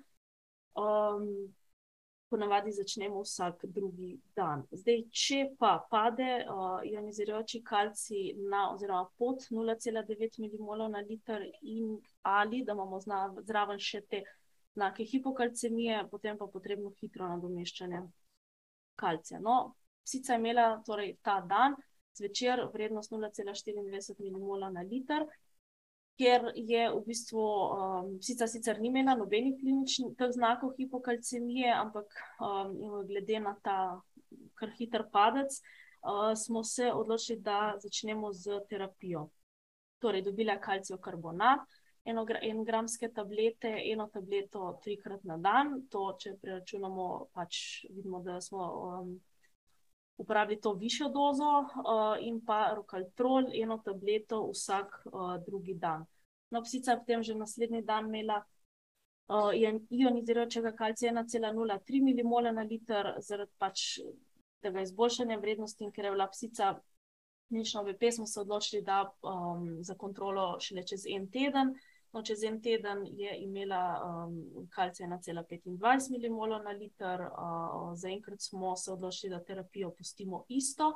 po 0.73 0.85
navadi 2.37 2.71
začnemo 2.71 3.21
vsak 3.21 3.65
drugi 3.65 4.19
dan. 4.35 4.63
Zdaj, 4.71 5.03
če 5.11 5.39
pa 5.59 5.73
pade 5.89 6.45
ionizirajoči 6.87 7.61
kalcij 7.63 8.33
na 8.51 8.69
oziroma 8.73 9.09
pod 9.17 9.45
nula 9.49 9.75
cela 9.75 10.03
devet 10.07 10.37
milimolov 10.37 10.91
na 10.91 10.99
liter 10.99 11.43
in 11.61 11.97
ali 12.21 12.63
da 12.63 12.73
imamo 12.77 12.99
zraven 13.41 13.79
še 13.79 14.01
te 14.09 14.23
znake 14.73 15.03
hipokalcemije, 15.03 16.07
potem 16.11 16.37
pa 16.37 16.47
potrebno 16.47 16.93
hitro 17.01 17.27
nadomeščanje 17.27 18.01
kalcija. 18.95 19.39
No, 19.39 19.75
psica 20.05 20.33
je 20.33 20.39
imela 20.39 20.67
torej 20.85 21.15
ta 21.21 21.41
dan 21.41 21.75
zvečer 22.17 22.67
vrednost 22.73 23.11
nula 23.11 23.31
cela 23.31 23.53
štiriindvajset 23.55 24.19
milimola 24.19 24.69
na 24.71 24.81
liter, 24.81 25.25
kjer 26.21 26.51
je 26.53 26.85
v 26.93 27.01
bistvu 27.07 27.43
psica 28.21 28.45
sicer 28.47 28.77
ni 28.77 28.91
imela 28.93 29.15
nobenih 29.17 29.57
kliničnih 29.57 30.21
znakov 30.35 30.75
hipokalcemije, 30.77 31.73
ampak 31.73 32.13
glede 33.09 33.39
na 33.41 33.55
ta 33.65 33.77
kar 34.53 34.69
hiter 34.77 35.07
padec, 35.09 35.57
smo 36.37 36.63
se 36.63 36.91
odločili, 36.93 37.39
da 37.41 37.73
začnemo 37.81 38.29
s 38.33 38.45
terapijo. 38.69 39.29
Torej 40.01 40.21
dobila 40.21 40.53
je 40.53 40.61
kalcijev 40.61 40.99
karbonat, 41.01 41.65
enogramske 42.05 43.09
tablete, 43.13 43.73
eno 43.91 44.07
tableto 44.13 44.79
trikrat 44.83 45.23
na 45.23 45.37
dan, 45.37 45.75
to, 45.89 46.07
če 46.21 46.37
preračunamo, 46.41 47.09
pač 47.33 47.85
vidimo, 47.89 48.21
da 48.25 48.37
smo 48.41 48.69
uporabili 50.21 50.61
to 50.61 50.73
višjo 50.73 51.09
dozo, 51.09 51.51
in 52.21 52.39
pa 52.45 52.73
Rokaltrol, 52.75 53.49
eno 53.53 53.77
tableto 53.85 54.43
vsak 54.51 55.01
drugi 55.45 55.73
dan. 55.73 56.05
No, 56.51 56.61
psica 56.61 56.91
je 56.91 56.99
potem 56.99 57.23
že 57.23 57.35
naslednji 57.35 57.81
dan 57.81 58.09
imela 58.09 58.41
ionizirajočega 59.89 60.73
kalcija 60.75 61.09
ena 61.11 61.23
cela 61.27 61.51
nula 61.55 61.79
tri 61.79 62.01
milimola 62.01 62.51
na 62.51 62.65
liter, 62.67 63.13
zaradi 63.23 63.51
pač 63.57 63.99
tega 64.61 64.81
izboljšanja 64.81 65.37
vrednosti, 65.39 65.91
ker 65.95 66.05
je 66.05 66.11
bila 66.11 66.27
psica 66.27 66.73
klinično 67.51 67.83
v 67.83 68.11
smo 68.11 68.25
se 68.25 68.39
odločili, 68.41 68.81
da 68.81 69.11
za 69.81 69.95
kontrolo 69.95 70.59
šele 70.59 70.83
čez 70.87 71.05
en 71.07 71.27
teden. 71.31 71.73
No, 72.11 72.21
čez 72.27 72.43
en 72.43 72.59
teden 72.61 73.05
je 73.15 73.37
imela 73.39 73.81
kalcija 74.69 75.05
ena 75.05 75.19
cela 75.23 75.43
petindvajset 75.47 76.11
milimolov 76.11 76.63
na 76.63 76.71
liter, 76.75 77.23
zaenkrat 77.95 78.41
smo 78.41 78.75
se 78.75 78.91
odločili, 78.91 79.31
da 79.31 79.43
terapijo 79.43 79.93
pustimo 79.97 80.45
isto. 80.49 80.93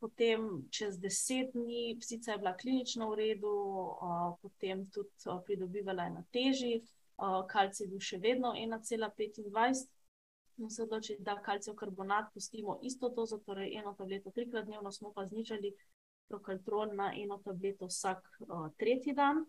potem 0.00 0.66
čez 0.70 0.98
deset 0.98 1.52
dni, 1.54 1.96
psica 2.00 2.32
je 2.32 2.38
bila 2.38 2.56
klinično 2.56 3.10
v 3.10 3.14
redu, 3.16 3.54
potem 4.42 4.84
tudi 4.90 5.10
pridobivala 5.46 6.04
je 6.04 6.10
na 6.10 6.24
teži, 6.32 6.82
kalcij 7.48 7.84
je 7.84 7.90
bil 7.90 8.00
še 8.00 8.18
vedno 8.18 8.52
ena 8.56 8.80
cela 8.82 9.10
petindvajset, 9.10 9.88
smo 10.54 10.70
se 10.70 10.82
odločili, 10.82 11.18
da 11.24 11.40
kalcijev 11.42 11.76
karbonat 11.76 12.32
pustimo 12.34 12.78
isto 12.82 13.08
dozo, 13.08 13.38
torej 13.38 13.76
eno 13.78 13.94
tableto 13.94 14.30
trikrat 14.30 14.66
dnevno, 14.66 14.92
smo 14.92 15.12
pa 15.12 15.26
znižali 15.26 15.72
Rokaltrol 16.30 16.94
na 16.96 17.10
eno 17.16 17.40
tableto 17.44 17.88
vsak 17.90 18.26
tretji 18.78 19.14
dan. 19.14 19.44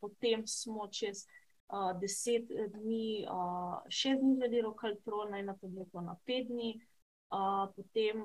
potem 0.00 0.46
smo 0.46 0.88
čez 0.88 1.26
deset 2.00 2.48
dni 2.48 3.26
še 3.92 4.14
znižali 4.20 4.62
Rokaltrol 4.64 5.30
na 5.30 5.42
eno 5.42 5.56
tableto 5.60 6.00
na 6.00 6.16
pet 6.24 6.48
dni, 6.48 6.76
potem 7.76 8.22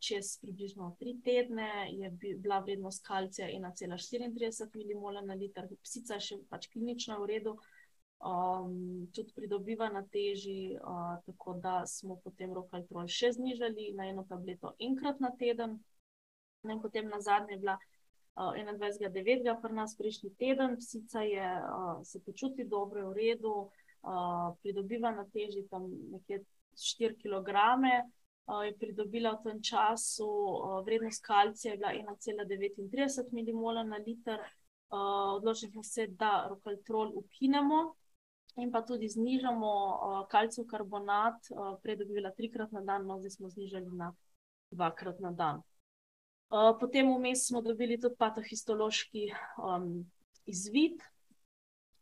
čez 0.00 0.38
približno 0.40 0.94
tri 1.00 1.16
tedne 1.24 1.90
je 1.92 2.10
bila 2.40 2.62
vrednost 2.64 3.04
kalcija 3.04 3.50
ena 3.52 3.72
cela 3.76 3.98
štiriintrideset 4.00 4.74
milimola 4.74 5.20
na 5.20 5.34
liter, 5.34 5.68
je 5.68 6.20
še 6.20 6.38
pač 6.48 6.70
klinično 6.72 7.20
v 7.20 7.28
redu, 7.34 7.56
tudi 9.12 9.32
pridobiva 9.34 9.88
na 9.88 10.02
teži, 10.02 10.76
tako 11.26 11.54
da 11.62 11.82
smo 11.86 12.16
potem 12.24 12.54
Rokaltrol 12.54 13.08
še 13.08 13.32
znižali 13.36 13.92
na 13.94 14.08
eno 14.08 14.24
tableto 14.28 14.74
enkrat 14.80 15.20
na 15.20 15.30
teden. 15.36 15.78
No, 16.62 16.72
in 16.72 16.80
potem 16.82 17.08
nazadnje 17.08 17.54
je 17.54 17.60
bila 17.60 17.76
enaindvajsetega 18.36 19.12
devetega 19.12 19.54
pri 19.62 19.76
nas 19.76 19.94
prejšnji 19.96 20.32
teden, 20.40 20.76
psica 20.80 21.22
je, 21.22 21.48
se 22.04 22.20
počuti 22.24 22.64
dobro, 22.64 23.00
je 23.00 23.06
v 23.06 23.16
redu, 23.16 23.54
pridobiva 24.62 25.10
na 25.10 25.24
teži 25.32 25.66
tam 25.70 25.88
nekje 26.12 26.42
štiri 26.76 27.16
kilograme, 27.20 28.04
je 28.64 28.74
pridobila 28.78 29.32
v 29.34 29.42
tem 29.42 29.62
času, 29.62 30.28
vrednost 30.86 31.24
kalcija 31.24 31.72
je 31.72 31.78
bila 31.80 31.92
ena 31.92 32.14
cela 32.20 32.44
devetintrideset 32.44 33.32
milimola 33.32 33.84
na 33.84 33.96
liter. 33.96 34.40
odločili 34.88 35.72
smo 35.72 35.82
se, 35.82 36.06
da 36.06 36.46
Rokaltrol 36.48 37.10
ukinemo 37.14 37.94
in 38.56 38.70
pa 38.72 38.82
tudi 38.82 39.08
znižamo 39.08 39.72
kalcijev 40.30 40.66
karbonat, 40.70 41.48
prej 41.82 41.92
je 41.92 42.02
dobivala 42.04 42.32
trikrat 42.36 42.72
na 42.72 42.80
dan, 42.80 43.06
no, 43.06 43.18
zdaj 43.20 43.36
smo 43.36 43.50
znižali 43.52 43.90
na 43.92 44.12
dvakrat 44.70 45.20
na 45.20 45.32
dan. 45.32 45.62
potem 46.80 47.10
vmes 47.16 47.46
smo 47.46 47.62
dobili 47.62 48.00
tudi 48.00 48.16
patohistološki 48.16 49.28
um, 49.58 50.06
izvid. 50.46 51.02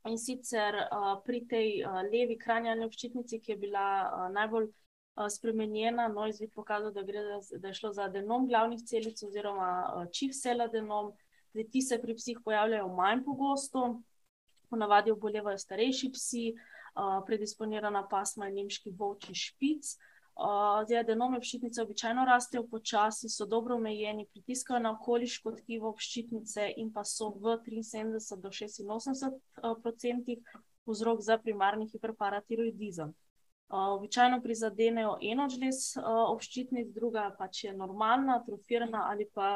In 0.05 0.19
sicer 0.19 0.77
uh, 0.77 1.23
pri 1.25 1.47
tej 1.49 1.69
uh, 1.81 2.03
levi 2.05 2.37
kranjalni 2.37 2.85
obščitnici, 2.85 3.39
ki 3.41 3.53
je 3.53 3.57
bila 3.57 3.85
uh, 4.05 4.27
najbolj 4.35 4.67
uh, 4.69 5.29
spremenjena, 5.33 6.11
no, 6.13 6.27
izvid 6.29 6.53
pokazal, 6.53 6.93
da, 6.93 7.05
za, 7.41 7.57
da 7.59 7.71
je 7.71 7.79
šlo 7.79 7.93
za 7.97 8.05
adenom 8.11 8.45
glavnih 8.49 8.83
celic 8.85 9.23
oziroma 9.25 9.71
uh, 9.87 10.11
čih 10.13 10.35
sel 10.37 10.61
adenom. 10.61 11.15
Zdaj, 11.55 11.69
ti 11.73 11.81
se 11.81 12.01
pri 12.03 12.19
psih 12.19 12.43
pojavljajo 12.45 12.91
manj 12.93 13.25
pogosto, 13.25 13.87
ponavadi 14.75 15.15
obolevajo 15.15 15.63
starejši 15.63 16.11
psi, 16.19 16.45
uh, 16.55 17.21
predisponirana 17.27 18.05
pasma 18.11 18.51
in 18.51 18.61
nemški 18.63 18.93
volčji 18.99 19.39
špic. 19.47 19.95
Uh, 19.95 20.11
Zdaj, 20.35 21.05
adenome 21.05 21.39
ščitnice 21.39 21.83
običajno 21.85 22.25
rastejo 22.27 22.65
počasi, 22.67 23.29
so 23.31 23.47
dobro 23.47 23.77
omejeni, 23.79 24.27
pritiskajo 24.33 24.81
na 24.83 24.91
okoliško 24.97 25.53
tkivo 25.61 25.93
ščitnice 25.95 26.73
in 26.83 26.91
pa 26.91 27.05
so 27.07 27.29
v 27.39 27.55
73 27.63 28.41
do 28.43 28.51
86 28.51 29.31
odstotkih 29.63 30.57
vzrok 30.91 31.23
za 31.23 31.39
primarni 31.39 31.87
hiperparatiroidizem. 31.93 33.15
Običajno 33.75 34.41
prizadenejo 34.43 35.15
eno 35.23 35.47
žlez 35.49 35.95
obščitnic, 36.03 36.91
druga 36.95 37.29
pač 37.39 37.65
je 37.65 37.73
normalna, 37.73 38.41
atrofirana 38.43 39.07
ali 39.13 39.31
pa 39.35 39.49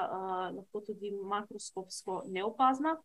lahko 0.54 0.80
tudi 0.86 1.10
makroskopsko 1.10 2.22
neopazna. 2.30 2.96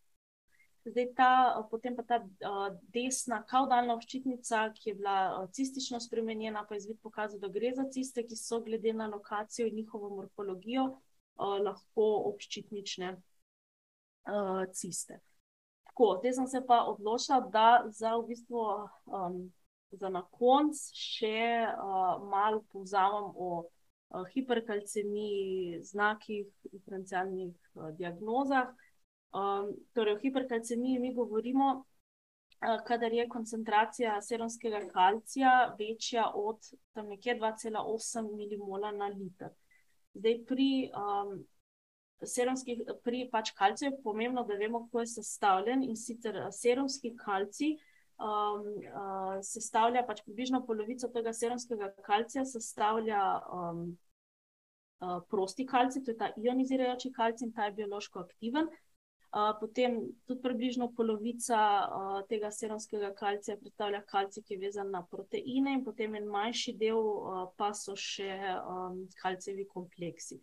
Zdaj 0.84 1.06
ta, 1.16 1.28
potem 1.70 1.94
pa 1.96 2.02
ta 2.04 2.18
uh, 2.20 2.66
desna 2.92 3.38
kaudalna 3.48 3.94
obščitnica, 3.96 4.66
ki 4.76 4.90
je 4.90 4.94
bila 4.98 5.16
uh, 5.32 5.46
cistično 5.56 6.00
spremenjena, 6.00 6.66
pa 6.68 6.76
je 6.76 6.84
izvid 6.84 6.98
pokazal, 7.00 7.40
da 7.40 7.48
gre 7.48 7.70
za 7.72 7.86
ciste, 7.88 8.24
ki 8.28 8.36
so 8.36 8.60
glede 8.60 8.92
na 8.92 9.06
lokacijo 9.08 9.66
in 9.70 9.78
njihovo 9.80 10.10
morfologijo 10.16 10.84
uh, 10.90 11.56
lahko 11.64 12.08
obščitnične 12.34 13.14
uh, 13.16 14.64
ciste. 14.76 15.22
Tako, 15.88 16.18
zdaj 16.20 16.36
sem 16.36 16.52
se 16.52 16.64
pa 16.66 16.82
odločila, 16.92 17.40
da 17.40 17.68
za, 17.88 18.16
v 18.20 18.28
bistvu, 18.34 18.68
um, 19.08 19.40
za 19.90 20.12
na 20.12 20.26
konc 20.36 20.76
še 20.92 21.64
uh, 21.70 22.20
malo 22.28 22.60
povzamem 22.74 23.32
o 23.32 23.50
uh, 23.62 24.24
hiperkalcemiji, 24.34 25.80
znakih, 25.80 26.50
diferencialnih 26.72 27.54
uh, 27.72 27.88
diagnozah. 27.96 28.74
Um, 29.34 29.72
torej, 29.94 30.14
o 30.14 30.18
hiperkalcemiji 30.18 30.98
mi 30.98 31.14
govorimo, 31.14 31.70
uh, 31.74 32.84
kadar 32.86 33.12
je 33.12 33.28
koncentracija 33.28 34.20
serumskega 34.22 34.80
kalcija 34.92 35.74
večja 35.78 36.30
od 36.34 36.60
2,8 36.94 38.36
milimola 38.36 38.92
na 38.92 39.08
liter. 39.08 39.50
Zdaj, 40.14 40.38
pri 40.46 40.90
um, 40.94 41.40
serumskih, 42.22 42.84
pri 43.02 43.24
pač 43.32 43.50
kalciju 43.58 43.90
je 43.90 44.02
pomembno, 44.02 44.44
da 44.44 44.54
vemo, 44.54 44.84
kako 44.86 45.00
je 45.00 45.06
sestavljen 45.16 45.82
in 45.82 45.96
sicer 45.96 46.38
serumski 46.52 47.16
kalcij. 47.16 47.76
Um, 48.14 48.68
uh, 48.86 49.40
sestavlja 49.42 50.04
pač 50.06 50.22
približno 50.22 50.62
polovico 50.66 51.08
tega 51.10 51.32
serumskega 51.34 51.90
kalcija, 52.06 52.44
sestavlja 52.46 53.22
um, 53.50 53.82
uh, 55.02 55.18
prosti 55.30 55.66
kalcij, 55.66 56.04
to 56.04 56.14
je 56.14 56.18
ta 56.22 56.30
ionizirajoči 56.38 57.10
kalcij 57.12 57.48
in 57.48 57.52
ta 57.52 57.66
je 57.66 57.72
biološko 57.82 58.22
aktiven. 58.22 58.70
Potem 59.34 59.96
tudi 60.26 60.40
približno 60.40 60.92
polovica 60.94 61.58
uh, 61.58 62.18
tega 62.30 62.52
serumskega 62.54 63.08
kalcija 63.18 63.56
predstavlja 63.58 64.04
kalcij, 64.06 64.44
ki 64.46 64.54
je 64.54 64.60
vezan 64.62 64.92
na 64.94 65.00
proteine, 65.10 65.72
in 65.74 65.82
potem 65.82 66.14
en 66.14 66.28
manjši 66.30 66.76
del 66.78 67.00
uh, 67.02 67.40
pa 67.58 67.72
so 67.74 67.96
še 67.98 68.30
um, 68.60 69.00
kalcijevi 69.18 69.66
kompleksi. 69.72 70.38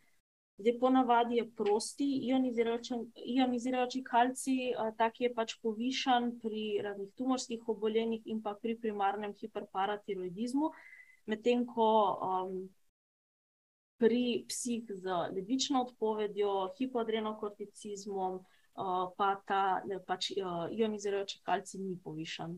Zdaj, 0.60 0.76
ponavadi 0.84 1.40
je 1.40 1.48
prosti 1.56 2.10
ionizirajoči, 2.28 4.04
kalcij, 4.12 4.60
uh, 4.76 4.92
ta, 5.00 5.08
ki 5.08 5.30
je 5.30 5.34
pač 5.40 5.56
povišan 5.64 6.34
pri 6.44 6.68
raznih 6.84 7.16
tumorskih 7.16 7.64
obolenjih 7.72 8.28
in 8.28 8.44
pa 8.44 8.58
pri 8.60 8.76
primarnem 8.76 9.40
hiperparatiroidizmu, 9.40 10.76
medtem 11.32 11.64
ko 11.66 11.92
um, 12.20 12.64
pri 14.04 14.44
psih 14.52 14.84
z 14.90 15.22
ledvično 15.32 15.88
odpovedjo, 15.88 16.74
hipoadrenokorticizmom, 16.76 18.42
pa 19.18 19.30
ta 19.48 19.82
pač, 20.08 20.32
ionizirajoči 20.72 21.42
kalci 21.44 21.80
ni 21.80 21.98
povišen. 22.04 22.56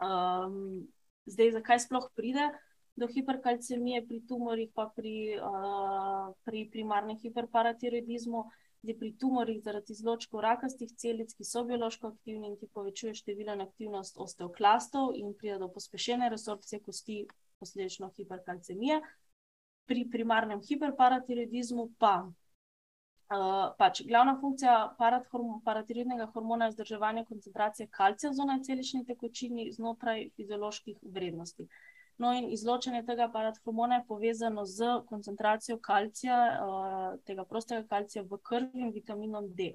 Um, 0.00 0.88
zdaj, 1.28 1.52
zakaj 1.60 1.80
sploh 1.84 2.08
pride 2.16 2.48
do 2.96 3.08
hiperkalcemije 3.08 4.06
pri 4.06 4.22
tumorjih, 4.28 4.70
pa 4.74 4.88
pri, 4.96 5.36
uh, 5.36 6.32
pri 6.44 6.66
primarnem 6.72 7.18
hiperparatiroidizmu? 7.20 8.44
Zdaj, 8.82 8.96
pri 8.96 9.10
tumorjih 9.20 9.60
zaradi 9.60 9.92
izločkov 9.92 10.40
rakastih 10.40 10.92
celic, 10.96 11.34
ki 11.36 11.44
so 11.44 11.66
biološko 11.68 12.14
aktivni 12.14 12.48
in 12.48 12.56
ki 12.56 12.70
povečujejo 12.72 13.18
število 13.20 13.56
in 13.56 13.64
aktivnost 13.66 14.16
osteoklastov 14.16 15.12
in 15.20 15.34
pride 15.36 15.58
do 15.60 15.68
pospešene 15.68 16.30
resorpcije 16.32 16.80
kosti, 16.80 17.18
posledično 17.60 18.08
hiperkalcemije. 18.16 19.00
Pri 19.84 20.06
primarnem 20.08 20.62
hiperparatiroidizmu 20.64 21.90
pa 21.98 22.30
Uh, 23.30 23.68
pač, 23.78 24.00
glavna 24.08 24.32
funkcija 24.40 24.72
paratiroidnega 25.64 26.24
hormona 26.32 26.66
je 26.66 26.72
vzdrževanje 26.72 27.22
koncentracije 27.28 27.86
kalcija 27.94 28.30
v 28.30 28.34
zunaj 28.34 28.62
celični 28.66 29.04
tekočini 29.06 29.68
znotraj 29.72 30.24
fizioloških 30.34 30.96
vrednosti. 31.14 31.66
No, 32.18 32.32
in 32.34 32.48
izločanje 32.50 33.04
tega 33.06 33.28
parathormona 33.32 34.00
je 34.00 34.04
povezano 34.08 34.64
z 34.66 34.88
koncentracijo 35.06 35.76
kalcija, 35.78 36.38
uh, 36.64 37.20
tega 37.28 37.44
prostega 37.44 37.86
kalcija 37.92 38.24
v 38.32 38.38
krvi 38.50 38.82
in 38.82 38.90
vitaminom 38.96 39.46
D. 39.54 39.68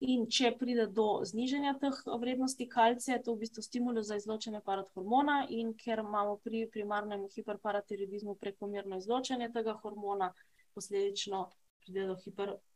In 0.00 0.26
če 0.26 0.50
pride 0.58 0.88
do 0.96 1.04
znižanja 1.30 1.76
teh 1.78 2.00
vrednosti 2.24 2.66
kalcija, 2.68 3.20
je 3.20 3.22
to 3.28 3.36
v 3.36 3.44
bistvu 3.44 3.62
stimulus 3.62 4.08
za 4.10 4.18
izločanje 4.18 4.64
parathormona, 4.66 5.44
in 5.48 5.76
ker 5.78 6.02
imamo 6.02 6.40
pri 6.42 6.64
primarnem 6.74 7.28
hiperparatiroidizmu 7.36 8.34
prekomerno 8.42 8.98
izločanje 8.98 9.52
tega 9.54 9.76
hormona, 9.84 10.32
posledično 10.74 11.44
pride 11.86 12.08
do 12.10 12.18
hiperparatiroidizma 12.24 12.69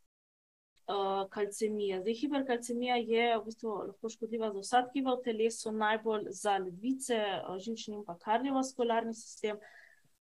uh, 0.86 1.28
kalcemija. 1.30 2.00
Zdaj, 2.00 2.14
hiperkalcemija 2.14 2.96
je 2.96 3.30
v 3.38 3.44
bistvu 3.44 3.76
lahko 3.88 4.08
škodljiva 4.08 4.50
za 4.52 4.60
vsa 4.64 4.82
tkiva 4.88 5.14
v 5.14 5.24
telesu, 5.24 5.72
najbolj 5.72 6.28
za 6.30 6.58
ledvice, 6.58 7.20
uh, 7.20 7.56
žilčni 7.58 7.98
in 7.98 8.04
pa 8.04 8.18
kardiovaskularni 8.18 9.14
sistem. 9.14 9.60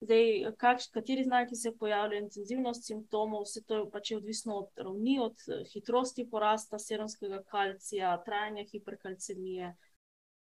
Zdaj, 0.00 0.52
kakš, 0.56 0.86
kateri 0.94 1.24
znaki 1.24 1.56
se 1.56 1.74
pojavljajo, 1.76 2.22
intenzivnost 2.22 2.86
simptomov, 2.86 3.42
vse 3.44 3.60
to 3.68 3.82
je 3.82 3.90
pač 3.92 4.12
odvisno 4.16 4.56
od 4.62 4.80
ravni, 4.80 5.18
od 5.20 5.42
hitrosti 5.72 6.24
porasta 6.30 6.78
serumskega 6.78 7.42
kalcija, 7.52 8.16
trajanja 8.24 8.64
hiperkalcemije. 8.72 9.74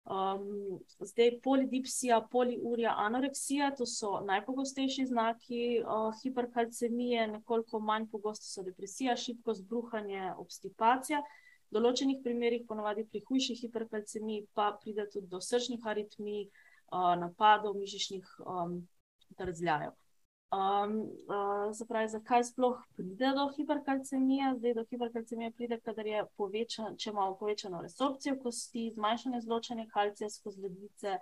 Um, 0.08 0.78
zdaj, 1.00 1.34
polidipsija, 1.44 2.22
poliurija, 2.32 2.94
anoreksija, 2.96 3.74
to 3.76 3.86
so 3.86 4.20
najpogostejši 4.24 5.04
znaki 5.06 5.82
uh, 5.82 6.14
hiperkalcemije, 6.22 7.26
nekoliko 7.28 7.80
manj 7.80 8.06
pogosto 8.12 8.46
so 8.48 8.64
depresija, 8.64 9.16
šibkost, 9.16 9.66
bruhanje, 9.68 10.30
obstipacija. 10.40 11.20
V 11.68 11.76
določenih 11.76 12.22
primerjih, 12.24 12.64
ponovadi 12.68 13.04
pri 13.04 13.20
hujši 13.28 13.58
hiperkalcemiji, 13.60 14.46
pa 14.56 14.70
pride 14.80 15.04
tudi 15.12 15.28
do 15.28 15.42
srčnih 15.44 15.84
aritmij, 15.84 16.46
uh, 16.48 17.12
napadov, 17.20 17.76
mišičnih 17.76 18.38
um, 18.46 18.78
trzljajev. 19.36 19.92
Um, 20.50 21.00
uh, 21.28 21.72
zapravi, 21.76 22.08
zakaj 22.08 22.44
sploh 22.44 22.78
pride 22.96 23.32
do 23.36 23.48
hiperkalcemije? 23.56 24.54
Zdaj, 24.56 24.74
do 24.74 24.84
hiperkalcemije 24.90 25.50
pride, 25.50 25.80
je 26.04 26.22
povečan, 26.36 26.96
če 26.96 27.10
imamo 27.10 27.34
povečano 27.36 27.82
resorpcijo 27.82 28.38
kosti, 28.42 28.86
zmanjšanje 28.94 29.38
izločanja 29.38 29.86
kalcija 29.92 30.30
skozi 30.30 30.62
ledvice, 30.62 31.18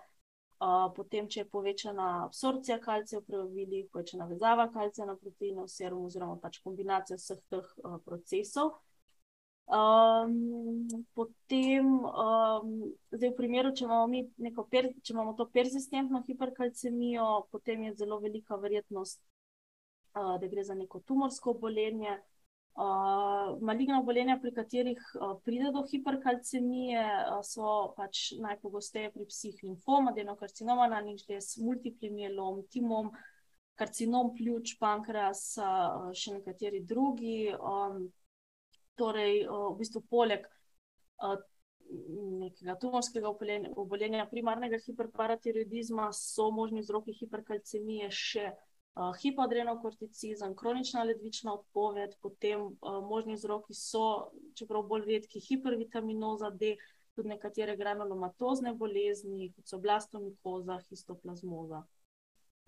uh, 0.61 0.93
potem, 0.97 1.27
če 1.29 1.41
je 1.41 1.49
povečana 1.51 2.07
absorpcija 2.29 2.79
kalcija 2.79 3.19
v 3.19 3.27
preobilih, 3.33 3.89
povečana 3.93 4.29
vezava 4.31 4.69
kalcija 4.71 5.11
na 5.11 5.17
proteine 5.17 5.65
v 5.65 5.75
serumu, 5.75 6.07
oziroma 6.07 6.39
pač 6.39 6.61
kombinacija 6.63 7.19
vseh 7.19 7.43
teh 7.51 7.75
uh, 7.83 7.99
procesov. 8.07 8.77
Um, 9.67 10.87
potem, 11.15 11.87
um, 11.87 12.95
zdaj, 13.11 13.33
v 13.33 13.35
primeru, 13.35 13.73
če 13.75 13.83
imamo, 13.83 14.65
per, 14.71 14.87
če 15.03 15.11
imamo 15.11 15.33
to 15.35 15.49
persistentno 15.51 16.21
hiperkalcemijo, 16.23 17.49
potem 17.51 17.83
je 17.89 17.97
zelo 17.99 18.21
velika 18.23 18.55
verjetnost, 18.63 19.19
uh, 20.15 20.37
da 20.39 20.47
gre 20.47 20.63
za 20.63 20.77
neko 20.79 21.03
tumorsko 21.03 21.57
obolenje. 21.57 22.15
Uh, 22.77 23.57
maligna 23.65 23.99
obolenja, 24.05 24.37
pri 24.39 24.53
katerih 24.55 25.01
uh, 25.17 25.33
pride 25.43 25.73
do 25.75 25.83
hiperkalcemije, 25.91 27.03
uh, 27.33 27.41
so 27.43 27.95
pač 27.97 28.37
najpogosteje 28.39 29.11
pri 29.17 29.27
psih 29.33 29.65
limfoma, 29.65 30.13
adenokarcinoma, 30.13 30.87
na 30.93 31.01
njih 31.01 31.25
je 31.27 31.41
multipli 31.65 32.13
mielom, 32.13 32.63
timom, 32.71 33.11
karcinom 33.75 34.31
pljuč, 34.37 34.77
pankreas, 34.79 35.57
uh, 35.59 36.13
še 36.15 36.37
nekateri 36.39 36.85
drugi. 36.87 37.51
Um, 37.57 38.07
torej, 38.99 39.45
v 39.49 39.75
bistvu 39.79 40.03
poleg 40.11 40.47
nekega 42.41 42.75
tumorskega 42.83 43.31
obolenja, 43.31 44.27
primarnega 44.31 44.79
hiperparatiroidizma, 44.83 46.11
so 46.13 46.51
možni 46.51 46.83
vzroki 46.83 47.15
hiperkalcemije 47.21 48.11
še 48.11 48.51
hipoadrenokorticizem, 49.21 50.55
kronična 50.57 51.05
ledvična 51.05 51.53
odpoved, 51.55 52.17
potem 52.23 52.71
možni 53.11 53.37
vzroki 53.37 53.77
so, 53.77 54.33
čeprav 54.57 54.87
bolj 54.89 55.05
redki, 55.11 55.43
hipervitaminoza 55.45 56.51
D, 56.51 56.77
tudi 57.17 57.29
nekatere 57.29 57.77
granulomatozne 57.77 58.73
bolezni, 58.77 59.51
kot 59.57 59.69
so 59.69 59.79
blastomikoza, 59.81 60.81
histoplazmoza. 60.89 61.85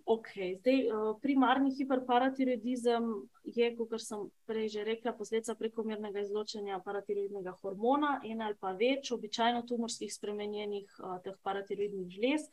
Okay. 0.05 0.57
Zdaj, 0.61 0.79
primarni 1.21 1.75
hiperparatiroidizem 1.77 3.11
je, 3.45 3.67
kot 3.77 3.93
sem 4.01 4.23
prej 4.49 4.69
že 4.73 4.85
rekla, 4.85 5.13
posledica 5.13 5.55
prekomernega 5.59 6.23
izločanja 6.25 6.81
paratiroidnega 6.85 7.53
hormona, 7.61 8.15
ena 8.25 8.49
ali 8.49 8.57
pa 8.61 8.73
več, 8.73 9.13
običajno 9.13 9.67
tumorskih 9.69 10.13
spremenjenih 10.13 10.97
teh 11.25 11.37
paratiroidnih 11.45 12.09
žlez. 12.17 12.49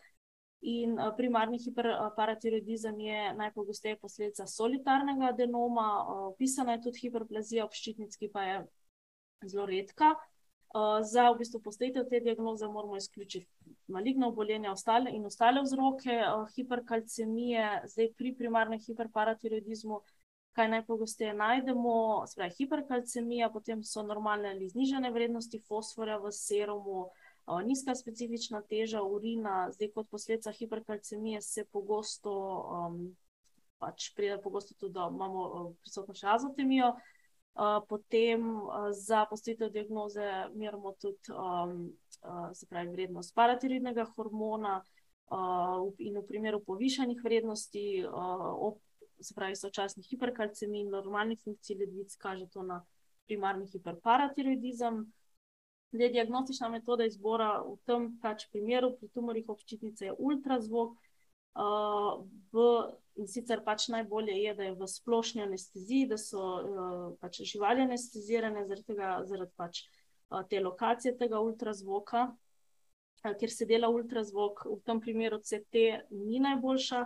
In 0.65 0.97
primarni 1.17 1.59
hiperparatiroidizem 1.61 2.99
je 2.99 3.33
najpogosteje 3.37 3.99
posledica 4.01 4.47
solitarnega 4.49 5.29
adenoma, 5.29 5.89
opisana 6.31 6.75
je 6.75 6.87
tudi 6.87 7.05
hiperplazija 7.05 7.67
obščitnic, 7.67 8.15
ki 8.17 8.31
pa 8.33 8.43
je 8.49 8.55
zelo 9.45 9.67
redka. 9.69 10.15
Za 11.01 11.29
v 11.31 11.37
bistvu 11.39 11.61
postavitev 11.63 12.09
te 12.09 12.19
diagnoze 12.19 12.67
moramo 12.67 12.97
izključiti 12.97 13.47
maligno 13.87 14.27
obolenje 14.27 14.69
ostale 14.69 15.11
in 15.15 15.25
ostale 15.25 15.61
vzroke 15.63 16.17
hiperkalcemije. 16.55 17.81
Zdaj 17.93 18.09
pri 18.17 18.33
primarnem 18.35 18.79
hiperparatiroidizmu, 18.79 20.01
kaj 20.55 20.67
najpogosteje 20.69 21.33
najdemo, 21.33 22.25
spravi 22.27 22.55
hiperkalcemija, 22.57 23.49
potem 23.53 23.83
so 23.83 24.03
normalne 24.03 24.51
ali 24.51 24.69
znižene 24.69 25.11
vrednosti 25.11 25.61
fosforja 25.67 26.17
v 26.17 26.31
serumu 26.31 27.07
nizka 27.65 27.95
specifična 27.95 28.61
teža 28.61 29.03
urina, 29.03 29.69
zdaj 29.71 29.91
kot 29.93 30.09
posledica 30.09 30.51
hiperkalcemije 30.51 31.41
se 31.41 31.65
pogosto, 31.71 32.31
um, 32.87 33.15
pač 33.77 34.09
pride 34.15 34.41
pogosto 34.41 34.73
tudi, 34.79 34.93
da 34.93 35.09
imamo 35.13 35.75
prisotno 35.81 36.15
še 36.17 36.27
azotemijo. 36.33 36.95
Uh, 37.55 37.79
potem 37.87 38.41
uh, 38.43 38.89
za 38.91 39.25
postavitev 39.29 39.69
diagnoze 39.71 40.25
merimo 40.55 40.91
tudi, 40.99 41.31
um, 41.31 41.93
se 42.53 42.67
pravi, 42.67 42.89
vrednost 42.91 43.31
paratiroidnega 43.35 44.03
hormona, 44.15 44.81
uh, 45.31 45.93
in 45.97 46.17
v 46.19 46.25
primeru 46.27 46.59
povišanih 46.65 47.21
vrednosti, 47.23 48.03
uh, 48.03 48.51
ob, 48.67 48.81
se 49.21 49.33
pravi, 49.33 49.55
sočasni 49.55 50.03
hiperkalcemiji 50.03 50.83
in 50.83 50.91
normalnih 50.91 51.39
funkcij 51.43 51.79
ledvic, 51.79 52.15
kaže 52.19 52.49
to 52.51 52.63
na 52.63 52.81
primarni 53.25 53.69
hiperparatiroidizem. 53.71 55.05
Zdaj, 55.95 56.11
diagnostična 56.11 56.69
metoda 56.69 57.05
izbora 57.07 57.61
v 57.63 57.77
tem 57.87 58.09
pač 58.19 58.49
primeru 58.51 58.97
pri 58.99 59.07
tumorjih 59.15 59.49
občitnice 59.49 60.11
je 60.11 60.15
ultrazvok. 60.17 60.97
Uh, 61.55 62.25
v, 62.51 62.67
in 63.15 63.27
sicer 63.31 63.61
pač 63.63 63.87
najbolje 63.93 64.35
je, 64.37 64.53
da 64.55 64.63
je 64.63 64.73
v 64.75 64.87
splošni 64.87 65.43
anesteziji, 65.45 66.07
da 66.11 66.17
so 66.19 66.41
uh, 66.41 67.05
pač 67.21 67.41
živali 67.47 67.85
anestezirane 67.85 68.65
zaradi, 68.67 68.87
tega, 68.91 69.11
zaradi 69.29 69.53
pač, 69.55 69.83
uh, 70.31 70.41
te 70.49 70.59
lokacije 70.59 71.15
tega 71.19 71.39
ultrazvoka, 71.39 72.27
uh, 72.31 73.35
kjer 73.39 73.51
se 73.51 73.67
dela 73.69 73.89
ultrazvok. 73.89 74.65
V 74.71 74.81
tem 74.85 74.99
primeru 75.01 75.39
CT 75.39 75.85
ni 76.11 76.41
najboljša 76.43 77.05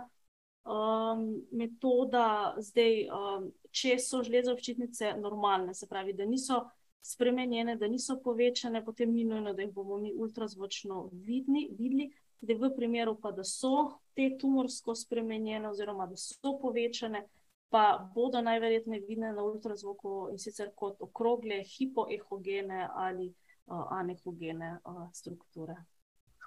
um, 0.64 1.24
metoda. 1.52 2.56
Zdaj, 2.58 3.06
um, 3.14 3.48
če 3.70 3.96
so 4.02 4.24
žleze 4.26 4.52
občitnice 4.52 5.14
normalne, 5.20 5.74
se 5.74 5.88
pravi, 5.88 6.16
da 6.16 6.26
niso 6.26 6.64
spremenjene, 7.02 7.76
da 7.80 7.88
niso 7.88 8.18
povečane, 8.20 8.84
potem 8.84 9.12
ni 9.14 9.24
nujno, 9.24 9.54
da 9.54 9.62
jih 9.62 9.72
bomo 9.72 9.98
mi 9.98 10.12
ultrazvočno 10.14 11.08
vidni, 11.12 11.68
videli. 11.78 12.10
Da 12.40 12.54
v 12.56 12.70
primeru, 12.76 13.18
pa, 13.20 13.32
da 13.36 13.44
so 13.44 14.00
te 14.16 14.30
tumorsko 14.40 14.94
spremenjene, 14.96 15.68
oziroma 15.68 16.06
da 16.08 16.16
so 16.16 16.54
povečane, 16.62 17.26
pa 17.70 18.10
bodo 18.14 18.40
najverjetneje 18.42 19.04
vidne 19.06 19.32
na 19.32 19.44
ultrazvoku 19.44 20.30
in 20.32 20.38
sicer 20.38 20.72
kot 20.74 21.02
okrogle, 21.04 21.60
hipoehogene 21.62 22.88
ali 22.94 23.28
uh, 23.30 23.84
anehogene 23.94 24.78
uh, 24.84 25.04
strukture. 25.14 25.76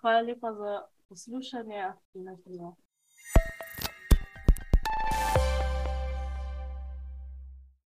Hvala 0.02 0.22
lepa 0.22 0.54
za 0.54 0.82
poslušanje 1.08 1.92
in 2.14 2.26
na 2.26 2.38
primer. 2.44 2.74